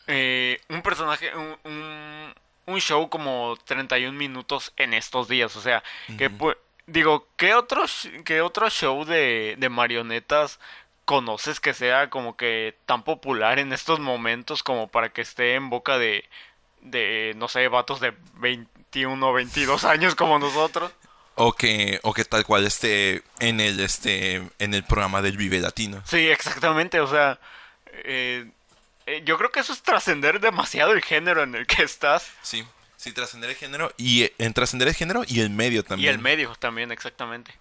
[0.07, 2.33] eh, un personaje, un, un,
[2.65, 5.55] un show como 31 minutos en estos días.
[5.55, 5.83] O sea,
[6.17, 6.29] que
[6.85, 7.85] digo, ¿qué otro,
[8.25, 10.59] qué otro show de, de marionetas
[11.05, 15.69] conoces que sea como que tan popular en estos momentos como para que esté en
[15.69, 16.29] boca de,
[16.81, 20.91] de no sé, vatos de 21 o 22 años como nosotros?
[21.35, 25.59] O que, o que tal cual esté en el, este, en el programa del Vive
[25.59, 26.01] Latino.
[26.05, 27.39] Sí, exactamente, o sea,
[27.93, 28.49] eh,
[29.05, 32.65] eh, yo creo que eso es trascender demasiado el género en el que estás Sí,
[32.97, 33.93] sí, trascender el género.
[33.97, 36.13] Y eh, en trascender el género y el medio y también.
[36.13, 37.51] el medio también, exactamente.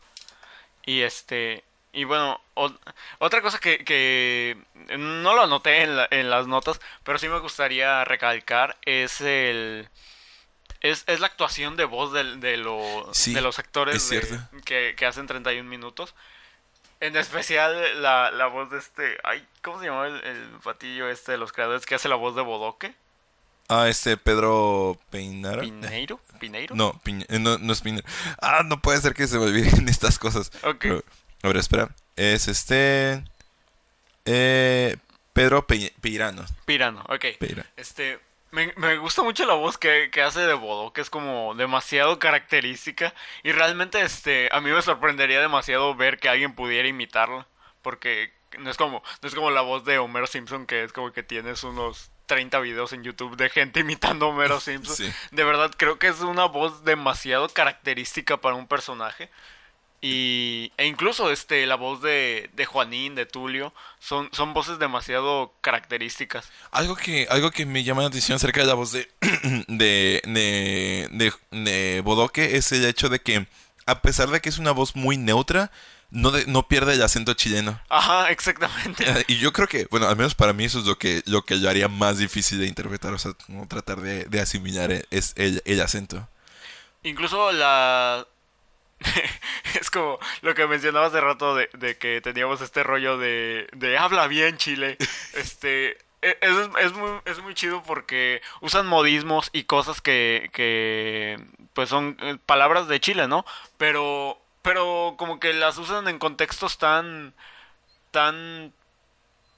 [0.84, 2.72] Y este, y bueno, o-
[3.18, 4.56] otra cosa que, que
[4.98, 9.88] no lo anoté en, la- en las notas, pero sí me gustaría recalcar es el...
[10.80, 14.62] Es, es la actuación de voz del- de, lo- Sí, de los actores es de-
[14.64, 16.14] que, que hacen 31 minutos.
[17.00, 19.18] En especial la, la voz de este...
[19.24, 22.34] Ay, ¿Cómo se llama el, el patillo este de los creadores que hace la voz
[22.36, 22.94] de Bodoque?
[23.68, 25.60] Ah, este Pedro Peinara.
[25.62, 26.20] ¿Pineiro?
[26.40, 26.74] ¿Pineiro?
[26.74, 28.08] No, eh, no, no es Piñera.
[28.40, 30.50] Ah, no puede ser que se me olviden estas cosas.
[30.64, 30.78] Ok.
[30.80, 31.04] Pero-
[31.42, 31.88] A ver, espera.
[32.16, 33.22] Es este.
[34.24, 34.96] Eh,
[35.32, 36.44] Pedro Pe- Peirano.
[36.64, 37.24] Pirano, ok.
[37.38, 37.64] Peira.
[37.76, 38.18] Este,
[38.50, 42.18] me, me gusta mucho la voz que, que hace de Bodo, que es como demasiado
[42.18, 43.14] característica.
[43.42, 47.46] Y realmente, este, a mí me sorprendería demasiado ver que alguien pudiera imitarla.
[47.82, 51.12] Porque no es como, no es como la voz de Homero Simpson, que es como
[51.12, 54.96] que tienes unos 30 videos en YouTube de gente imitando a Homero Simpson.
[54.96, 55.12] Sí.
[55.30, 59.30] De verdad, creo que es una voz demasiado característica para un personaje.
[60.00, 65.52] Y, e incluso este, la voz de, de Juanín, de Tulio, son, son voces demasiado
[65.60, 66.48] características.
[66.70, 69.08] Algo que, algo que me llama la atención acerca de la voz de,
[69.66, 73.46] de, de, de, de Bodoque es el hecho de que,
[73.86, 75.72] a pesar de que es una voz muy neutra,
[76.10, 77.80] no, de- no pierde el acento chileno.
[77.88, 79.04] Ajá, exactamente.
[79.26, 81.56] Y yo creo que, bueno, al menos para mí eso es lo que, lo que
[81.56, 85.60] lo haría más difícil de interpretar, o sea, como tratar de, de asimilar el- el,
[85.64, 86.28] el acento.
[87.02, 88.26] Incluso la...
[89.80, 93.98] es como lo que mencionaba hace rato de, de que teníamos este rollo de, de
[93.98, 94.96] habla bien Chile.
[95.34, 95.98] Este...
[96.22, 101.38] e- Es, es muy, es muy chido porque usan modismos y cosas que, que
[101.74, 103.44] pues son eh, palabras de Chile, ¿no?
[103.76, 107.34] Pero, pero como que las usan en contextos tan,
[108.10, 108.72] tan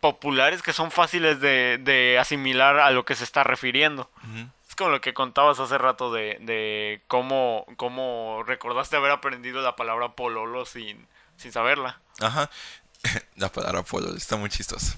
[0.01, 4.11] populares que son fáciles de, de asimilar a lo que se está refiriendo.
[4.24, 9.76] Es como lo que contabas hace rato de, de cómo, cómo recordaste haber aprendido la
[9.76, 11.06] palabra pololo sin,
[11.36, 12.00] sin saberla.
[12.18, 12.48] Ajá.
[13.36, 14.96] La palabra polo está muy chistosa.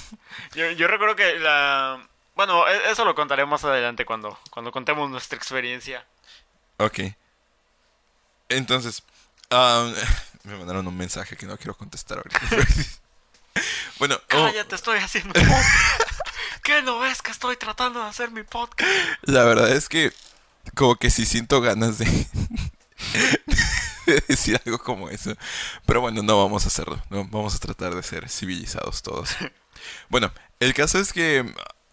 [0.54, 2.08] Yo, yo recuerdo que la...
[2.36, 6.04] Bueno, e- eso lo contaré más adelante cuando, cuando contemos nuestra experiencia.
[6.78, 7.00] Ok.
[8.48, 9.02] Entonces,
[9.50, 9.92] ah,
[10.44, 12.40] me mandaron un mensaje que no quiero contestar ahorita.
[13.98, 15.32] bueno, oh, Cállate, estoy haciendo.
[16.62, 18.90] ¿Qué no ves que estoy tratando de hacer mi podcast?
[19.22, 20.12] la verdad es que
[20.74, 22.06] como que sí siento ganas de,
[24.06, 25.34] de decir algo como eso.
[25.86, 27.00] Pero bueno, no vamos a hacerlo.
[27.10, 29.30] No, vamos a tratar de ser civilizados todos.
[30.08, 31.52] Bueno, el caso es que...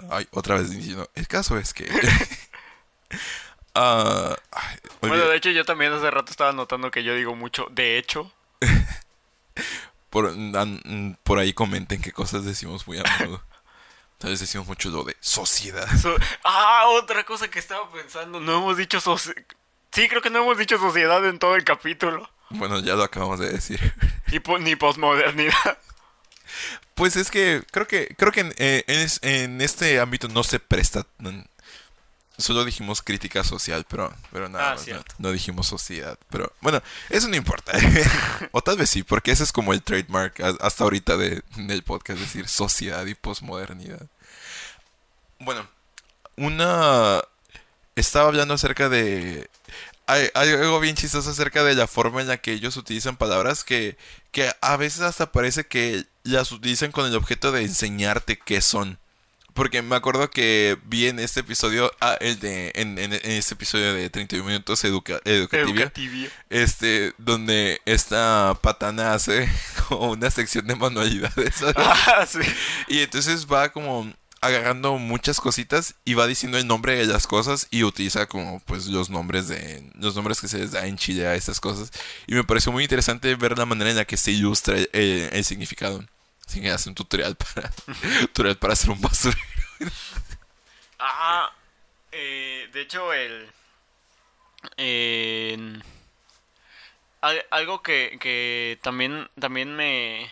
[0.10, 1.10] Ay, otra vez diciendo.
[1.16, 1.90] El caso es que...
[3.76, 7.68] ah, ay, Bueno, de hecho yo también hace rato estaba notando que yo digo mucho,
[7.72, 8.32] de hecho.
[10.10, 13.42] por, an- por ahí comenten qué cosas decimos muy a menudo.
[14.22, 15.88] Tal vez decimos mucho lo de sociedad.
[16.02, 18.40] So- ah, otra cosa que estaba pensando.
[18.40, 19.42] No hemos dicho sociedad.
[19.92, 22.30] Sí, creo que no hemos dicho sociedad en todo el capítulo.
[22.52, 23.80] Bueno, ya lo acabamos de decir.
[24.32, 25.78] Y po- ni posmodernidad.
[26.96, 30.44] Pues es que creo que creo que en, eh, en es- en este ámbito no
[30.44, 31.06] se presta.
[32.42, 34.86] Solo dijimos crítica social, pero, pero nada Ah, más,
[35.18, 36.18] no, dijimos sociedad.
[36.30, 37.72] Pero bueno, eso no importa.
[38.52, 42.20] o tal vez sí, porque ese es como el trademark hasta ahorita de, del podcast,
[42.20, 44.06] decir sociedad y posmodernidad.
[45.40, 45.68] Bueno,
[46.36, 47.22] una...
[47.96, 49.50] Estaba hablando acerca de...
[50.08, 53.64] Hay, hay algo bien chistoso acerca de la forma en la que ellos utilizan palabras
[53.64, 53.98] que,
[54.32, 58.98] que a veces hasta parece que las utilizan con el objeto de enseñarte qué son.
[59.54, 63.54] Porque me acuerdo que vi en este episodio, ah, el de, en, en- en este
[63.56, 66.30] episodio de 31 minutos educa, educativia, Educativia.
[66.50, 69.50] este, donde esta patana hace
[69.90, 71.56] como una sección de manualidades.
[71.76, 72.40] Ah, sí.
[72.88, 74.12] Y entonces va como
[74.44, 78.88] agarrando muchas cositas y va diciendo el nombre de las cosas y utiliza como pues
[78.88, 81.92] los nombres de los nombres que se les da en Chile a estas cosas
[82.26, 84.90] y me pareció muy interesante ver la manera en la que se ilustra el-
[85.32, 86.04] el significado.
[86.60, 87.70] Que hace un tutorial para
[88.22, 89.40] tutorial para hacer un basurero.
[91.00, 91.52] Ah,
[92.12, 93.50] eh, de hecho, el.
[97.22, 100.32] al- algo que, que también, también me,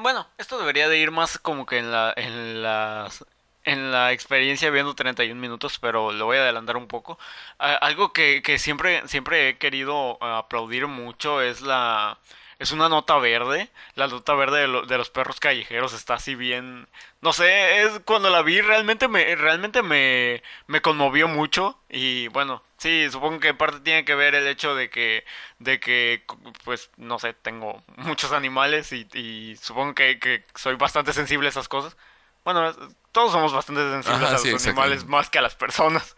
[0.00, 3.24] Bueno, esto debería de ir más como que en la, en las-
[3.64, 7.18] en la experiencia viendo 31 minutos, pero lo voy a adelantar un poco.
[7.58, 12.18] Algo que, que siempre, siempre he querido eh, aplaudir mucho es la...
[12.62, 13.70] Es una nota verde.
[13.96, 16.86] La nota verde de, lo- de los perros callejeros está así bien.
[17.20, 21.76] No sé, es cuando la vi realmente me, realmente me, me conmovió mucho.
[21.90, 25.24] Y bueno, sí, supongo que en parte tiene que ver el hecho de que,
[25.58, 26.22] de que,
[26.62, 31.50] pues, no sé, tengo muchos animales y, y supongo que, que soy bastante sensible a
[31.50, 31.96] esas cosas.
[32.44, 32.72] Bueno,
[33.10, 36.14] todos somos bastante sensibles Ajá, a los sí, animales más que a las personas.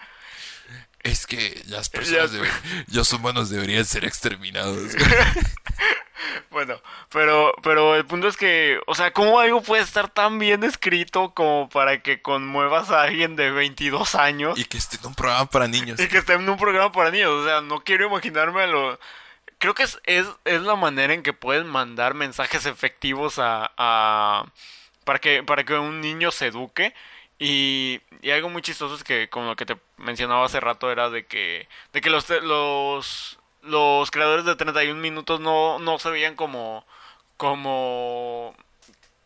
[1.02, 4.92] Es que las personas, Las- debe- los humanos deberían ser exterminados.
[6.50, 10.64] Bueno, pero, pero el punto es que, o sea, ¿cómo algo puede estar tan bien
[10.64, 15.14] escrito como para que conmuevas a alguien de 22 años y que esté en un
[15.14, 15.98] programa para niños.
[16.00, 17.30] y que esté en un programa para niños?
[17.30, 18.98] O sea, no quiero imaginarme lo...
[19.58, 24.46] Creo que es, es, es la manera en que pueden mandar mensajes efectivos a, a-
[25.04, 26.94] para que para que un niño se eduque
[27.38, 31.10] y, y algo muy chistoso es que como lo que te mencionaba hace rato era
[31.10, 36.34] de que de que los los los creadores de 31 minutos no no se veían
[36.36, 36.84] como
[37.36, 38.54] como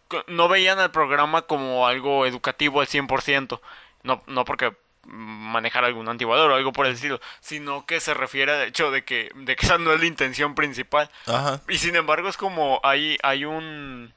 [0.08, 3.60] co- no veían el programa como algo educativo al 100%,
[4.02, 4.72] no no porque
[5.04, 9.04] manejar algún antivalor o algo por el estilo, sino que se refiere al hecho de
[9.04, 11.10] que de que esa no es la intención principal.
[11.26, 11.60] Ajá.
[11.68, 14.12] Y sin embargo es como hay, hay un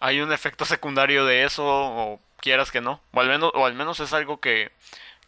[0.00, 3.74] hay un efecto secundario de eso, o quieras que no, o al menos, o al
[3.74, 4.70] menos es algo que,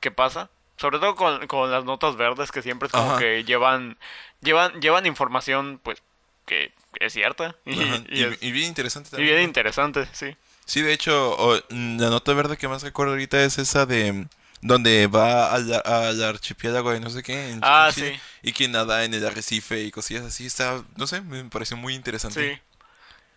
[0.00, 0.50] que pasa.
[0.80, 3.18] Sobre todo con, con las notas verdes que siempre es como Ajá.
[3.18, 3.98] que llevan,
[4.40, 6.02] llevan, llevan información pues
[6.46, 9.34] que es cierta y, y Y, es- y bien interesante y también.
[9.36, 10.36] bien interesante, sí.
[10.64, 11.36] Sí, de hecho,
[11.70, 14.26] la nota verde que más recuerdo ahorita es esa de
[14.60, 18.20] donde va al, al archipiélago de no sé qué en, Ah, Chile, sí.
[18.42, 21.94] y que nada en el arrecife y cosillas así, está, no sé, me pareció muy
[21.94, 22.60] interesante.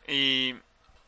[0.08, 0.12] Sí.
[0.14, 0.56] Y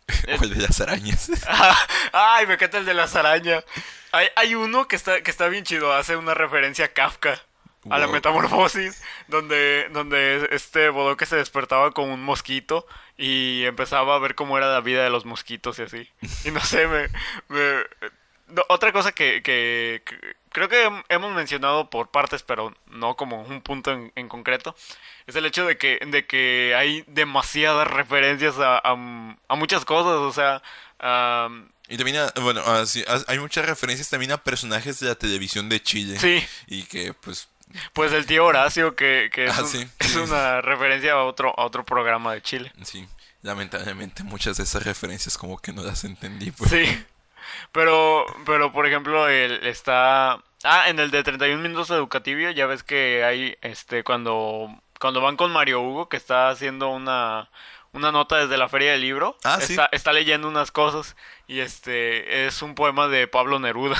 [0.39, 1.31] O el de las arañas.
[2.13, 3.63] Ay, me encanta el de las arañas.
[4.11, 7.41] Hay, hay uno que está, que está bien chido, hace una referencia a Kafka,
[7.89, 12.85] a la metamorfosis, donde, donde este Bodoque se despertaba con un mosquito
[13.17, 16.09] y empezaba a ver cómo era la vida de los mosquitos y así.
[16.45, 17.07] Y no sé, me...
[17.49, 17.83] me-
[18.49, 23.15] no, otra cosa que, que- que creo que hem- hemos mencionado por partes, pero no
[23.15, 24.75] como un punto en, en concreto,
[25.27, 30.13] es el hecho de que, de que hay demasiadas referencias a, a- a muchas cosas,
[30.13, 30.61] o sea...
[30.99, 35.07] am, Y también, a- bueno, ah, sí, ah, hay muchas referencias también a personajes de
[35.07, 36.17] la televisión de Chile.
[36.19, 37.49] sí, Y que, pues,
[37.93, 40.17] pues el tío Horacio, que, que es, Ah, un- sí, es sí.
[40.19, 42.71] una referencia a otro, a otro programa de Chile.
[42.83, 43.07] sí,
[43.41, 46.51] lamentablemente muchas de esas referencias como que no las entendí.
[46.51, 46.69] Pues.
[46.71, 47.05] Sí.
[47.71, 50.39] Pero, pero por ejemplo, el está...
[50.63, 54.69] Ah, en el de 31 minutos educativo, ya ves que hay, este, cuando,
[54.99, 57.49] cuando van con Mario Hugo, que está haciendo una,
[57.91, 59.73] una nota desde la feria del libro, Ah, sí.
[59.73, 61.17] está, está leyendo unas cosas,
[61.47, 63.97] y este, es un poema de Pablo Neruda.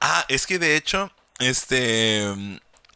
[0.00, 2.24] Ah, es que de hecho, este.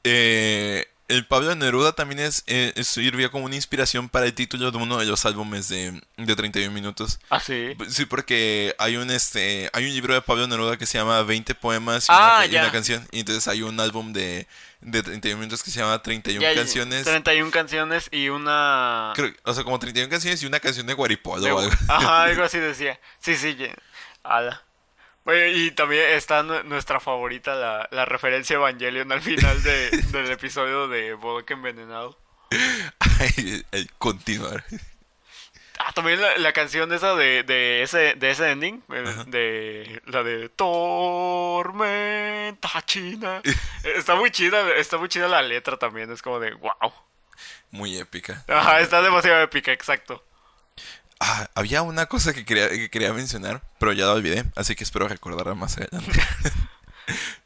[0.05, 4.79] eh, el Pablo Neruda también es, eh, sirvió como una inspiración para el título de
[4.79, 7.21] uno de los álbumes de, de 31 minutos.
[7.31, 7.77] Así.
[7.89, 11.55] Sí, porque hay un este hay un libro de Pablo Neruda que se llama 20
[11.55, 13.07] poemas y, Ah, una, y una canción.
[13.13, 14.47] Y entonces hay un álbum de,
[14.81, 17.05] de 31 minutos que se llama 31 Ya canciones.
[17.05, 19.13] 31 canciones y una...
[19.15, 21.73] Creo- o sea, como 31 canciones y una canción de Guaripolo de- o algo.
[21.89, 22.99] Ajá, algo así decía.
[23.21, 23.75] Sí, sí, ya-
[24.23, 24.63] ala.
[25.27, 30.87] Y también está nu- nuestra favorita, la, la referencia Evangelion al final de- del episodio
[30.89, 32.19] de Bodoque Envenenado.
[33.21, 34.65] Ay, ay, continuar.
[35.79, 39.25] Ah, también la, la canción esa de, de ese de ese ending, Ajá.
[39.27, 40.49] de la de
[41.75, 43.41] Tormenta China.
[43.97, 46.93] Está muy chida, está muy chida la letra también, es como de wow.
[47.71, 48.45] Muy épica.
[48.49, 50.25] Ajá, está demasiado épica, exacto.
[51.21, 54.85] Ah, había una cosa que quería, que quería mencionar, pero ya la olvidé, así que
[54.85, 56.13] espero recordarla más adelante.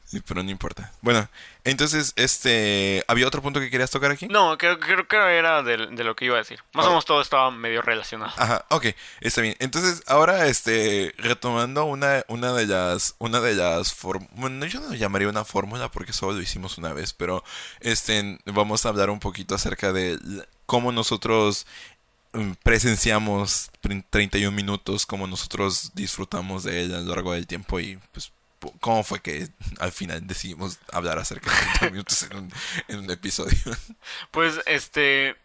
[0.09, 0.91] Sí, pero no importa.
[1.03, 1.29] Bueno,
[1.65, 4.27] entonces, este, ¿había otro punto que querías tocar aquí?
[4.27, 6.65] No, creo, creo que era de, de lo que iba a decir.
[6.73, 8.33] Más o menos todo estaba medio relacionado.
[8.39, 8.87] Ajá, ok,
[9.21, 9.55] está bien.
[9.59, 14.89] Entonces, ahora, este, retomando una, una de las, una de las fórmulas, bueno, yo no
[14.89, 17.45] lo llamaría una fórmula porque solo lo hicimos una vez, pero,
[17.81, 20.19] este, vamos a hablar un poquito acerca de
[20.65, 21.67] cómo nosotros
[22.63, 27.99] presenciamos trin- 31 minutos, cómo nosotros disfrutamos de ella a lo largo del tiempo y,
[28.13, 28.33] pues,
[28.81, 29.49] cómo fue que
[29.79, 32.53] al final decidimos hablar acerca de 30 minutos en un,
[32.89, 33.57] en un episodio.
[34.31, 35.37] Pues, este,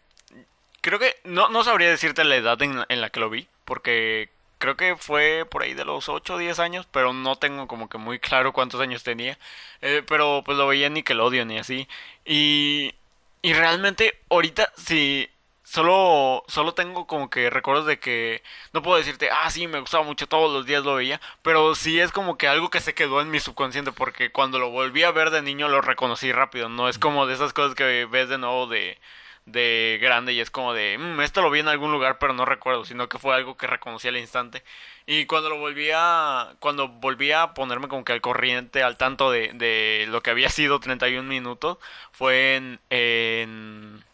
[0.80, 4.30] creo que no, no sabría decirte la edad en, en la que lo vi, porque
[4.58, 7.88] creo que fue por ahí de los 8 o 10 años, pero no tengo como
[7.88, 9.38] que muy claro cuántos años tenía.
[9.82, 11.88] Eh, pero pues lo veía en Nickelodeon y así.
[12.24, 12.94] Y,
[13.42, 15.28] y realmente ahorita sí,
[15.64, 18.42] solo, solo tengo como que recuerdos de que
[18.72, 22.00] no puedo decirte, ah, sí, me gustaba mucho, todos los días lo veía, pero sí
[22.00, 25.10] es como que algo que se quedó en mi subconsciente, porque cuando lo volví a
[25.12, 28.38] ver de niño lo reconocí rápido, no es como de esas cosas que ves de
[28.38, 28.98] nuevo de,
[29.46, 32.44] de grande y es como de, "Mm, esto lo vi en algún lugar, pero no
[32.44, 34.62] recuerdo, sino que fue algo que reconocí al instante.
[35.06, 39.30] Y cuando lo volví a, cuando volví a ponerme como que al corriente, al tanto
[39.30, 41.78] de, de lo que había sido 31 minutos,
[42.12, 44.04] fue en, en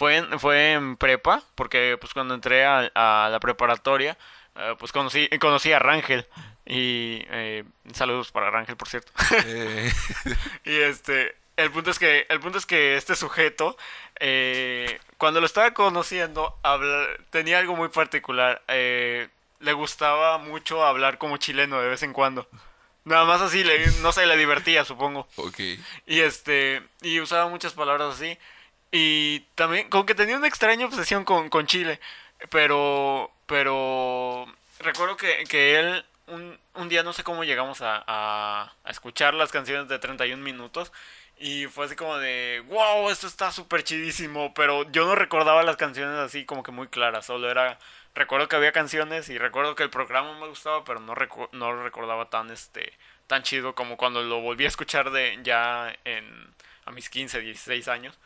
[0.00, 4.16] fue en, fue en prepa, porque pues cuando entré a, a la preparatoria,
[4.56, 6.26] eh, pues conocí, conocí a Rangel.
[6.64, 9.12] Y eh, saludos para Rangel, por cierto.
[9.44, 9.92] Eh,
[10.64, 13.76] y este, el punto es que, el punto es que este sujeto,
[14.18, 18.62] eh, cuando lo estaba conociendo, habla- tenía algo muy particular.
[18.68, 19.28] eh,
[19.58, 22.48] le gustaba mucho hablar como chileno de vez en cuando.
[23.04, 25.28] Nada más así, le, no sé, le divertía, supongo.
[25.36, 25.58] ok.
[26.06, 28.38] Y este, y usaba muchas palabras así.
[28.92, 32.00] Y también, como que tenía una extraña obsesión con, con Chile.
[32.50, 34.46] Pero, pero,
[34.80, 39.34] recuerdo que, que él, un, un día no sé cómo llegamos a, a, a escuchar
[39.34, 40.92] las canciones de 31 minutos.
[41.38, 44.52] Y fue así como de, wow, esto está súper chidísimo.
[44.54, 47.26] Pero yo no recordaba las canciones así como que muy claras.
[47.26, 47.78] Solo era,
[48.14, 51.72] recuerdo que había canciones y recuerdo que el programa me gustaba, pero no, recu- no
[51.72, 52.92] lo recordaba tan, este,
[53.26, 57.88] tan chido como cuando lo volví a escuchar de ya en, a mis 15, 16
[57.88, 58.18] años.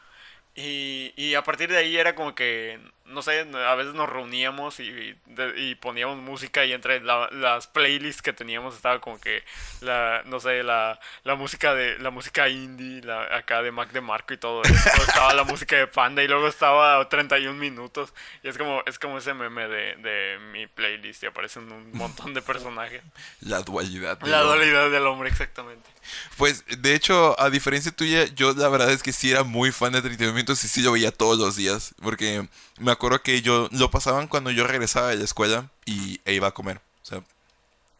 [0.56, 4.78] Y, y a partir de ahí era como que, no sé, a veces nos reuníamos
[4.78, 5.16] y,
[5.56, 9.42] y poníamos música y entre la- las playlists que teníamos estaba como que
[9.80, 14.00] la, no sé, la, la música de, la música indie, la, acá de Mac de
[14.00, 14.74] Marco y todo eso.
[15.08, 18.14] Estaba la música de Panda y luego estaba 31 minutos.
[18.44, 22.32] Y es como, es como ese meme de, de mi playlist y aparecen un montón
[22.32, 23.02] de personajes.
[23.40, 24.18] La dualidad.
[24.18, 24.56] del La hombre.
[24.70, 25.90] dualidad del hombre, exactamente.
[26.36, 29.92] Pues, de hecho, a diferencia tuya, yo la verdad es que sí era muy fan
[29.92, 31.94] de 31 minutos y sí lo veía todos los días.
[32.02, 32.48] Porque
[32.78, 36.48] me acuerdo que yo lo pasaban cuando yo regresaba de la escuela y e iba
[36.48, 36.80] a comer.
[37.02, 37.22] O sea,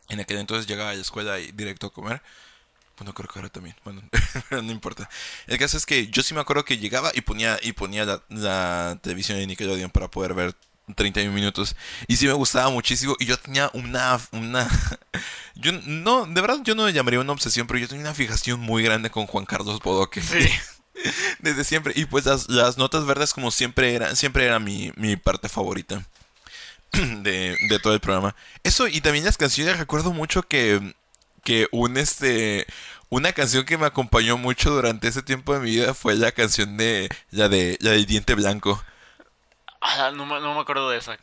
[0.08, 2.22] en aquel entonces llegaba a la escuela y directo a comer.
[2.98, 3.76] Bueno, creo que ahora también.
[3.84, 4.02] Bueno,
[4.50, 5.08] no importa.
[5.46, 8.22] El caso es que yo sí me acuerdo que llegaba y ponía, y ponía la,
[8.28, 10.54] la televisión de Nickelodeon para poder ver
[10.94, 11.76] 31 minutos.
[12.06, 13.16] Y sí me gustaba muchísimo.
[13.18, 14.20] Y yo tenía una.
[14.32, 14.68] una
[15.54, 18.60] yo no, de verdad, yo no le llamaría una obsesión, pero yo tenía una fijación
[18.60, 20.22] muy grande con Juan Carlos Bodoque.
[20.22, 20.48] Sí.
[21.40, 21.92] Desde siempre.
[21.96, 26.04] Y pues las, las notas verdes, como siempre, era, siempre era mi, mi parte favorita
[26.92, 28.34] de, de todo el programa.
[28.62, 30.94] Eso, y también las canciones, recuerdo mucho que,
[31.42, 32.66] que un este.
[33.10, 36.76] Una canción que me acompañó mucho durante ese tiempo de mi vida fue la canción
[36.76, 37.08] de.
[37.30, 37.76] La de.
[37.80, 38.82] La del diente blanco.
[39.86, 41.16] Ah, no, me- no me acuerdo de esa.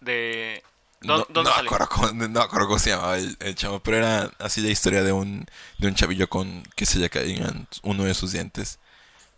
[0.00, 0.62] De.
[1.00, 1.68] No, ¿Dó- ¿Dónde no, salió?
[1.68, 4.68] acuerdo cómo, no me acuerdo cómo se llamaba el, el chavo, pero era así la
[4.70, 5.46] historia de un,
[5.78, 8.78] de un chavillo con que se le caían uno de sus dientes.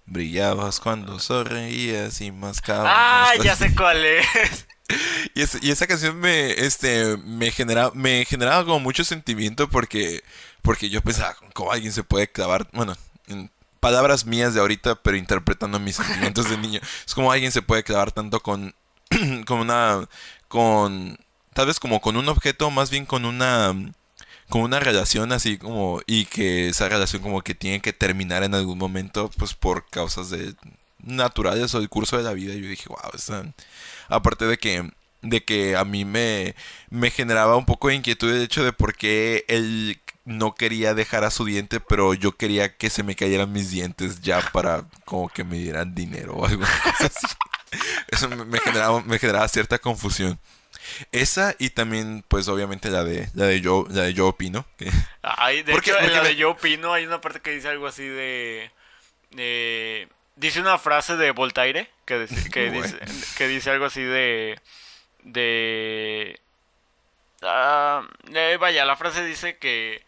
[0.07, 2.93] Brillabas cuando sonreías y mascabas.
[2.97, 4.27] Ah, ya sé cuál es.
[5.35, 10.23] Y, esa- y esa canción me, este, me generaba, me generaba como mucho sentimiento porque,
[10.63, 12.69] porque yo pensaba, ¿cómo alguien se puede clavar?
[12.73, 12.97] Bueno,
[13.29, 13.51] en
[13.81, 16.81] palabras mías de ahorita, pero interpretando mis sentimientos de niño.
[17.07, 18.75] Es como alguien se puede clavar tanto con,
[19.47, 20.09] con una,
[20.49, 21.19] con,
[21.55, 23.75] tal vez como con un objeto, más bien con una,
[24.49, 28.55] con una relación así como, y que esa relación como que tiene que terminar en
[28.55, 30.55] algún momento, pues por causas de
[31.03, 32.55] naturales o el curso de la vida.
[32.55, 33.45] Y yo dije, wow, esa-
[34.09, 34.91] aparte de que
[35.23, 36.55] de que a mí me,
[36.89, 41.25] me generaba un poco de inquietud el hecho de por qué el no quería dejar
[41.25, 45.29] a su diente, pero yo quería que se me cayeran mis dientes ya para como
[45.29, 46.65] que me dieran dinero o algo
[46.99, 47.27] así.
[48.09, 50.39] Eso me generaba, me generaba cierta confusión.
[51.13, 54.67] Esa y también, pues obviamente la de la de yo, la de yo opino.
[55.23, 58.07] Ay, de hecho, en la de yo opino hay una parte que dice algo así
[58.07, 58.71] de,
[60.37, 62.99] dice una frase de Voltaire que, que, dice,
[63.37, 64.59] que dice algo así de
[65.23, 66.41] de
[67.43, 70.03] ah, eh, vaya, la frase dice que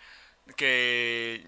[0.56, 1.46] que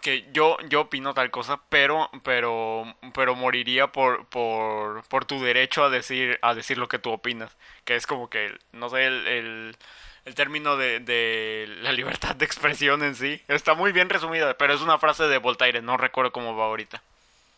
[0.00, 2.84] que yo yo opino tal cosa, pero pero
[3.14, 7.56] pero moriría por por por tu derecho a decir a decir lo que tú opinas,
[7.84, 9.76] que es como que no sé el,
[10.24, 13.40] el, término de, de, la libertad de expresión en sí.
[13.48, 17.02] Está muy bien resumida, pero es una frase de Voltaire, no recuerdo cómo va ahorita.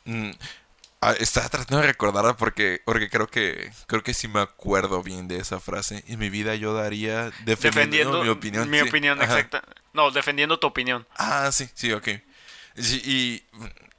[0.05, 0.31] Mm,
[1.03, 5.29] Ah, estaba tratando de recordarla porque, porque creo que creo que sí me acuerdo bien
[5.29, 6.05] de esa frase.
[6.09, 8.69] En mi vida yo daría defendiendo, mi opinión.
[8.69, 9.63] Mi opinión, exacta.
[9.95, 11.07] No, defendiendo tu opinión.
[11.17, 12.09] Ah, sí, sí, ok.
[12.77, 13.43] y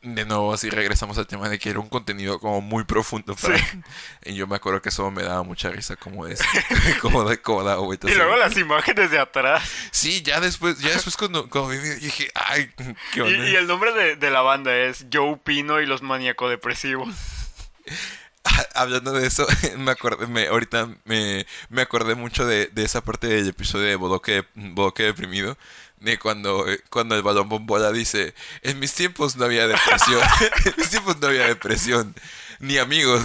[0.04, 3.56] de nuevo, así regresamos al tema de que era un contenido como muy profundo para
[4.26, 6.42] Y yo me acuerdo que eso me daba mucha risa como es.
[7.02, 9.64] como de coda, Y luego las imágenes de atrás.
[9.92, 12.72] Sí, ya después, ya después cuando, cuando dije, ay,
[13.14, 13.50] qué onda.
[13.50, 17.14] Y, el nombre de, la banda es Joe Pino y los maníaco depresivos.
[18.74, 19.46] Hablando de eso,
[19.78, 23.96] me acordé, me, ahorita me, me acordé mucho de, de esa parte del episodio de
[23.96, 25.58] Bodoque, Bodoque Deprimido,
[26.02, 28.34] de cuando, eh, cuando el balón bombola dice,
[28.64, 30.22] en mis tiempos no había depresión,
[30.66, 32.16] en mis tiempos no había depresión,
[32.60, 33.24] ni amigos,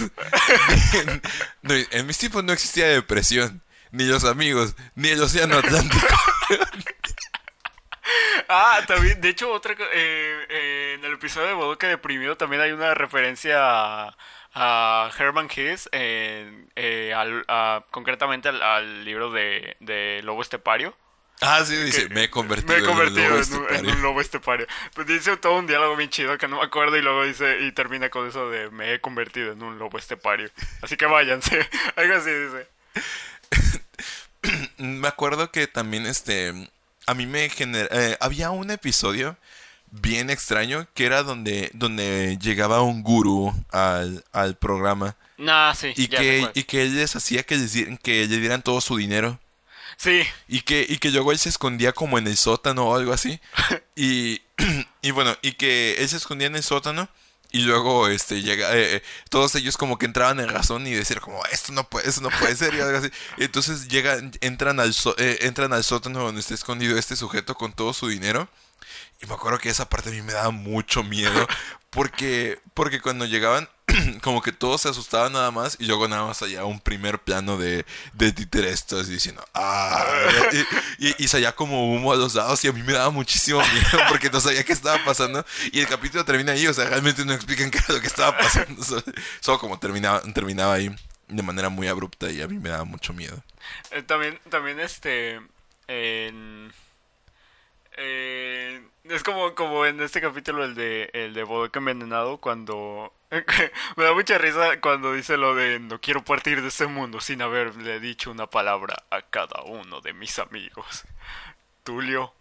[1.63, 6.07] en mis tiempos no existía depresión, ni los amigos, ni el océano Atlántico.
[8.49, 12.71] Ah, también, de hecho, otra eh, eh, en el episodio de Bodoque Deprimido también hay
[12.71, 15.89] una referencia a, Herman Hesse,
[17.91, 20.95] concretamente al, libro de, de Lobo Estepario.
[21.41, 22.75] Ah, sí, dice, me he convertido,
[23.69, 24.65] en, un lobo estepario.
[24.95, 27.71] Pues dice todo un diálogo bien chido que no me acuerdo y luego dice, y
[27.71, 30.49] termina con eso de me he convertido en un lobo estepario.
[30.81, 31.59] Así que váyanse,
[31.95, 32.67] algo así dice.
[34.77, 36.53] me acuerdo que también este,
[37.05, 39.37] a mí me genera, eh, había un episodio
[39.91, 45.15] bien extraño que era donde, donde llegaba un gurú al, al programa.
[45.37, 45.93] Nah, sí.
[45.95, 47.57] Y, que, y que él les hacía que
[48.01, 49.39] que le dieran todo su dinero.
[49.97, 50.23] Sí.
[50.47, 53.39] Y que, y que luego él se escondía como en el sótano o algo así.
[53.95, 54.41] Y,
[55.01, 57.09] y bueno, y que él se escondía en el sótano.
[57.51, 61.21] Y luego este llega eh, eh, todos ellos como que entraban en razón y decir
[61.21, 63.09] como esto no puede esto no puede ser y algo así.
[63.37, 67.93] entonces llegan entran al eh, entran al sótano donde está escondido este sujeto con todo
[67.93, 68.49] su dinero.
[69.21, 71.47] Y me acuerdo que esa parte a mí me daba mucho miedo
[71.89, 73.69] porque porque cuando llegaban
[74.21, 77.57] como que todos se asustaban nada más y luego nada más allá un primer plano
[77.57, 80.03] de, de títeres diciendo ah
[80.99, 84.05] y, y, salía como humo a los lados y a mí me daba muchísimo miedo
[84.09, 87.33] porque no sabía qué estaba pasando y el capítulo termina ahí o sea realmente no
[87.33, 90.93] explican qué era lo que estaba pasando solo, como terminaba terminaba ahí
[91.27, 93.43] de manera muy abrupta y a mí me daba mucho miedo.
[93.91, 95.41] Eh, también también este
[95.87, 96.71] en
[97.97, 103.13] eh, es como, como en este capítulo el de el de Bodoque envenenado cuando
[103.95, 107.41] me da mucha risa cuando dice lo de no quiero partir de este mundo sin
[107.41, 111.03] haberle dicho una palabra a cada uno de mis amigos.
[111.83, 112.33] Tulio,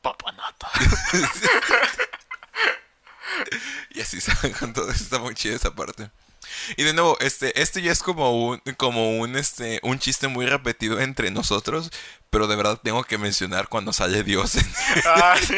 [0.00, 0.70] papanata.
[3.90, 6.10] y así se van con está muy chida esa parte.
[6.76, 10.46] Y de nuevo, este, este ya es como un, como un, este, un chiste muy
[10.46, 11.90] repetido entre nosotros,
[12.30, 14.56] pero de verdad tengo que mencionar cuando sale Dios.
[15.06, 15.56] ah, sí.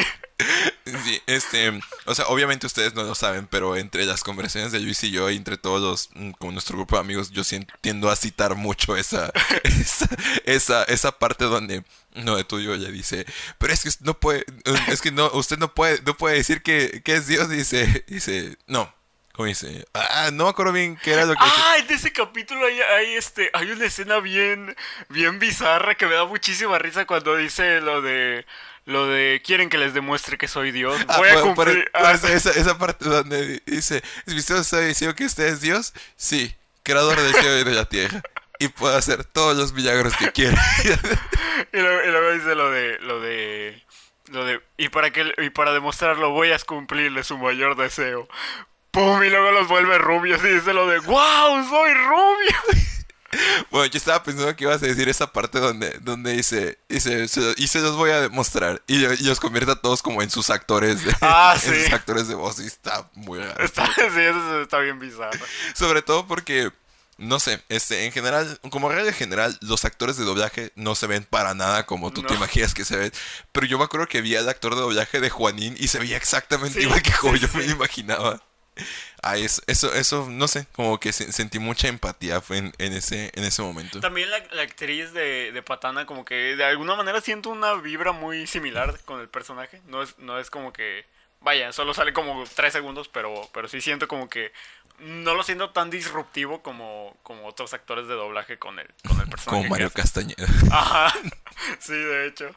[1.04, 5.02] Sí, este, o sea, obviamente ustedes no lo saben, pero entre las conversaciones de Luis
[5.04, 7.42] y yo, y entre todos los, mm, como nuestro grupo de amigos, yo
[7.80, 9.32] tiendo a citar mucho esa,
[9.64, 10.08] esa,
[10.44, 11.84] esa, esa parte donde,
[12.14, 13.24] no, de tuyo le dice,
[13.58, 14.44] pero es que no puede,
[14.88, 18.58] es que no, usted no puede, no puede decir que, que es Dios, dice, dice,
[18.66, 18.92] no,
[19.34, 19.84] ¿Cómo dice?
[19.94, 21.40] Ah, no me acuerdo bien qué era lo que.
[21.40, 24.76] Ah, en ese capítulo hay, hay, este, hay una escena bien,
[25.08, 28.46] bien bizarra que me da muchísima risa cuando dice lo de,
[28.84, 31.00] lo de quieren que les demuestre que soy Dios.
[31.08, 31.90] Ah, Voy a cumplir.
[31.94, 32.12] Ah.
[32.12, 35.94] esa, esa, parte donde dice, ¿usted está diciendo que usted es Dios?
[36.14, 36.54] Sí,
[36.84, 38.22] creador del cielo y de la tierra.
[38.60, 40.62] Y puede hacer todos los milagros que quiera.
[41.72, 43.82] y, luego, dice lo de, lo de,
[44.30, 48.28] lo de, y para que, y para demostrarlo voy a cumplirle su mayor deseo.
[48.94, 49.24] ¡Pum!
[49.24, 51.68] Y luego los vuelve rubios y dice lo de ¡Wow!
[51.68, 52.84] ¡Soy rubio!
[53.68, 57.26] Bueno, yo estaba pensando que ibas a decir esa parte donde, donde dice, dice
[57.56, 58.80] y se los voy a demostrar.
[58.86, 62.36] Y, los convierte a todos como en sus actores de, ah, en sus actores de
[62.36, 62.60] voz.
[62.60, 63.40] Y está muy.
[63.58, 65.44] Está, sí, eso está bien bizarro.
[65.74, 66.70] Sobre todo porque
[67.16, 71.24] no sé, este, en general, como regla general, los actores de doblaje no se ven
[71.24, 73.12] para nada como tú te imaginas que se ven.
[73.50, 76.16] Pero yo me acuerdo que vi al actor de doblaje de Juanín y se veía
[76.16, 77.58] exactamente Sí, igual que como sí, yo sí.
[77.58, 78.40] me imaginaba.
[79.22, 83.30] Ay, eso, eso, eso, no sé, como que se- sentí mucha empatía en, en ese,
[83.34, 84.00] en ese momento.
[84.00, 88.12] También la, la actriz de, de Patana, como que de alguna manera siento una vibra
[88.12, 89.80] muy similar con el personaje.
[89.86, 91.06] No es, no es como que.
[91.40, 94.52] Vaya, solo sale como tres segundos, pero, pero sí siento como que.
[95.00, 99.28] No lo siento tan disruptivo como, como otros actores de doblaje con el, con el
[99.28, 99.44] personaje.
[99.62, 99.90] Como Mario.
[99.90, 100.46] Castañeda.
[100.70, 101.12] Ajá.
[101.78, 102.50] Sí, de hecho.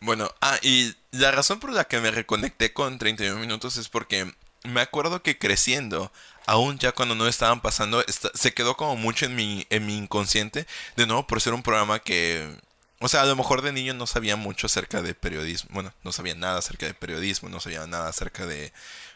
[0.00, 4.30] Bueno, ah, y la razón por la que me reconecté con 31 minutos es porque
[4.68, 6.12] me acuerdo que creciendo,
[6.46, 9.96] aún ya cuando no estaban pasando, esta- se quedó como mucho en mi, en mi
[9.96, 10.66] inconsciente,
[10.96, 12.56] de nuevo por ser un programa que,
[13.00, 16.12] o sea, a lo mejor de niño no sabía mucho acerca de periodismo, bueno, no
[16.12, 18.72] sabía nada acerca de periodismo, no sabía nada acerca de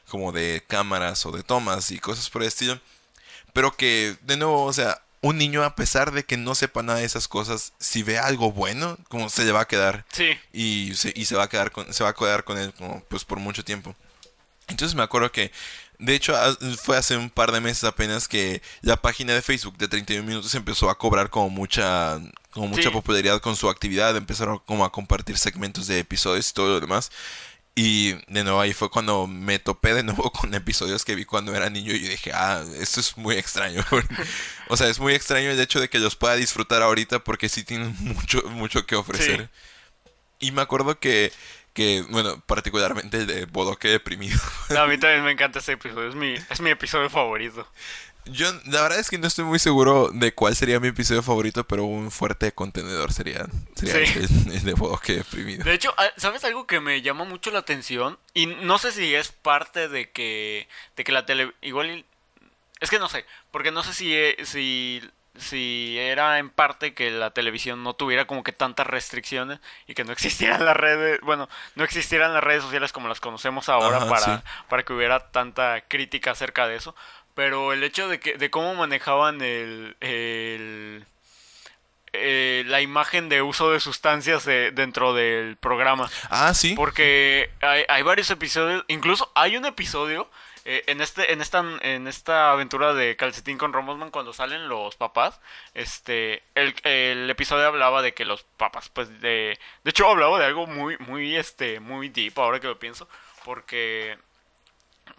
[0.09, 2.80] como de cámaras o de tomas y cosas por el estilo,
[3.53, 6.98] pero que, de nuevo, o sea, un niño a pesar de que no sepa nada
[6.98, 10.36] de esas cosas, si ve algo bueno, como se le va a quedar Sí.
[10.53, 13.03] y se, y se va a quedar con, se va a quedar con él como,
[13.05, 13.94] pues por mucho tiempo.
[14.68, 15.52] Entonces me acuerdo que,
[15.98, 16.34] de hecho,
[16.82, 20.54] fue hace un par de meses apenas que la página de Facebook de 31 minutos
[20.54, 22.18] empezó a cobrar como mucha,
[22.50, 22.90] como mucha Sí.
[22.90, 27.10] popularidad con su actividad, empezaron como a compartir segmentos de episodios y todo lo demás.
[27.74, 31.54] Y de nuevo ahí fue cuando me topé de nuevo con episodios que vi cuando
[31.54, 33.82] era niño y dije, ah, esto es muy extraño.
[34.68, 37.64] o sea, es muy extraño el hecho de que los pueda disfrutar ahorita porque sí
[37.64, 39.50] tienen mucho, mucho que ofrecer.
[40.38, 41.32] Y me acuerdo que,
[41.72, 44.38] que, bueno, particularmente el de Bodoque deprimido.
[44.70, 46.08] A mí también me encanta ese episodio.
[46.08, 47.66] Es mi, es mi episodio favorito.
[48.26, 51.64] Yo, la verdad es que no estoy muy seguro de cuál sería mi episodio favorito,
[51.66, 54.18] pero un fuerte contenedor sería, sería Sí.
[54.46, 55.64] el, el de Bodoque deprimido.
[55.64, 58.18] De hecho, ah, ¿sabes algo que me llama mucho la atención?
[58.32, 61.52] Y no sé si es parte de que, de que la tele...
[61.62, 62.04] Igual...
[62.78, 65.02] Es que no sé, porque no sé si, eh, si,
[65.37, 70.05] si era en parte que la televisión no tuviera como que tantas restricciones y que
[70.05, 74.09] no existieran las redes, bueno, no existieran las redes sociales como las conocemos ahora Ajá,
[74.09, 74.43] para, sí.
[74.68, 76.95] para que hubiera tanta crítica acerca de eso.
[77.35, 81.07] Pero el hecho de que de cómo manejaban el, el
[82.12, 86.11] eh, la imagen de uso de sustancias eh, dentro del programa.
[86.28, 86.74] Ah, sí.
[86.74, 90.28] Porque hay, hay varios episodios, incluso hay un episodio
[90.64, 94.96] eh, en este en esta en esta aventura de Calcetín con Romosman cuando salen los
[94.96, 95.40] papás,
[95.74, 100.46] este el, el episodio hablaba de que los papás pues de de hecho hablaba de
[100.46, 103.08] algo muy muy este muy deep ahora que lo pienso,
[103.44, 104.18] porque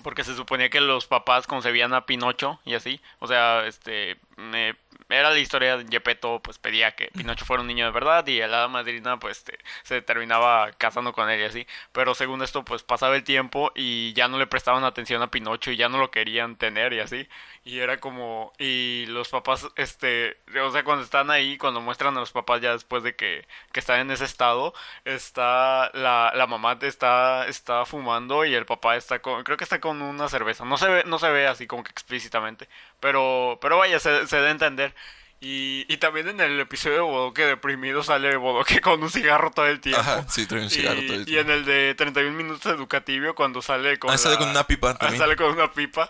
[0.02, 3.02] porque se suponía que los papás concebían a Pinocho y así.
[3.20, 4.18] O sea, este.
[4.38, 4.74] Eh,
[5.10, 8.42] era la historia de Gepetto, pues pedía que Pinocho fuera un niño de verdad y
[8.42, 11.68] hada madrina, pues este, se terminaba casando con él y así.
[11.92, 15.72] Pero según esto, pues pasaba el tiempo y ya no le prestaban atención a Pinocho
[15.72, 17.28] y ya no lo querían tener y así.
[17.64, 18.54] Y era como.
[18.58, 20.38] Y los papás, este.
[20.62, 23.80] O sea, cuando están ahí, cuando muestran a los papás ya después de que, que
[23.80, 24.74] están en ese estado,
[25.06, 25.92] está.
[25.94, 29.44] La, la mamá te está, está fumando y el papá está con.
[29.44, 30.66] Creo que está con una cerveza.
[30.66, 32.68] No se ve, no se ve así como que explícitamente.
[33.04, 34.96] Pero, pero vaya, se, se da a entender.
[35.42, 39.68] Y, y también en el episodio de Bodoque deprimido sale Bodoque con un cigarro todo
[39.68, 40.00] el tiempo.
[40.00, 41.52] Ajá, sí, trae un cigarro y, todo el y tiempo.
[41.52, 44.92] en el de 31 minutos educativo cuando sale con Ah, sale la- con una pipa
[44.92, 45.20] Ah, también.
[45.22, 46.10] sale con una pipa.